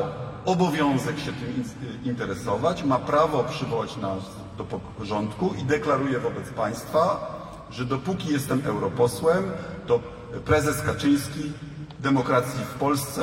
obowiązek 0.45 1.19
się 1.19 1.33
tym 1.33 1.63
interesować, 2.03 2.83
ma 2.83 2.99
prawo 2.99 3.43
przywołać 3.43 3.97
nas 3.97 4.19
do 4.57 4.63
porządku 4.63 5.53
i 5.61 5.63
deklaruje 5.63 6.19
wobec 6.19 6.49
państwa, 6.49 7.31
że 7.71 7.85
dopóki 7.85 8.33
jestem 8.33 8.61
europosłem, 8.65 9.51
to 9.87 9.99
prezes 10.45 10.81
Kaczyński 10.81 11.51
demokracji 11.99 12.59
w 12.65 12.79
Polsce 12.79 13.21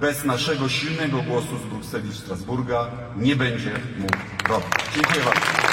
bez 0.00 0.24
naszego 0.24 0.68
silnego 0.68 1.22
głosu 1.22 1.58
z 1.58 1.70
Brukseli 1.70 2.08
i 2.08 2.14
Strasburga 2.14 2.86
nie 3.16 3.36
będzie 3.36 3.72
mógł 3.98 4.48
robić. 4.48 4.68
Dziękuję 4.94 5.24
bardzo. 5.24 5.69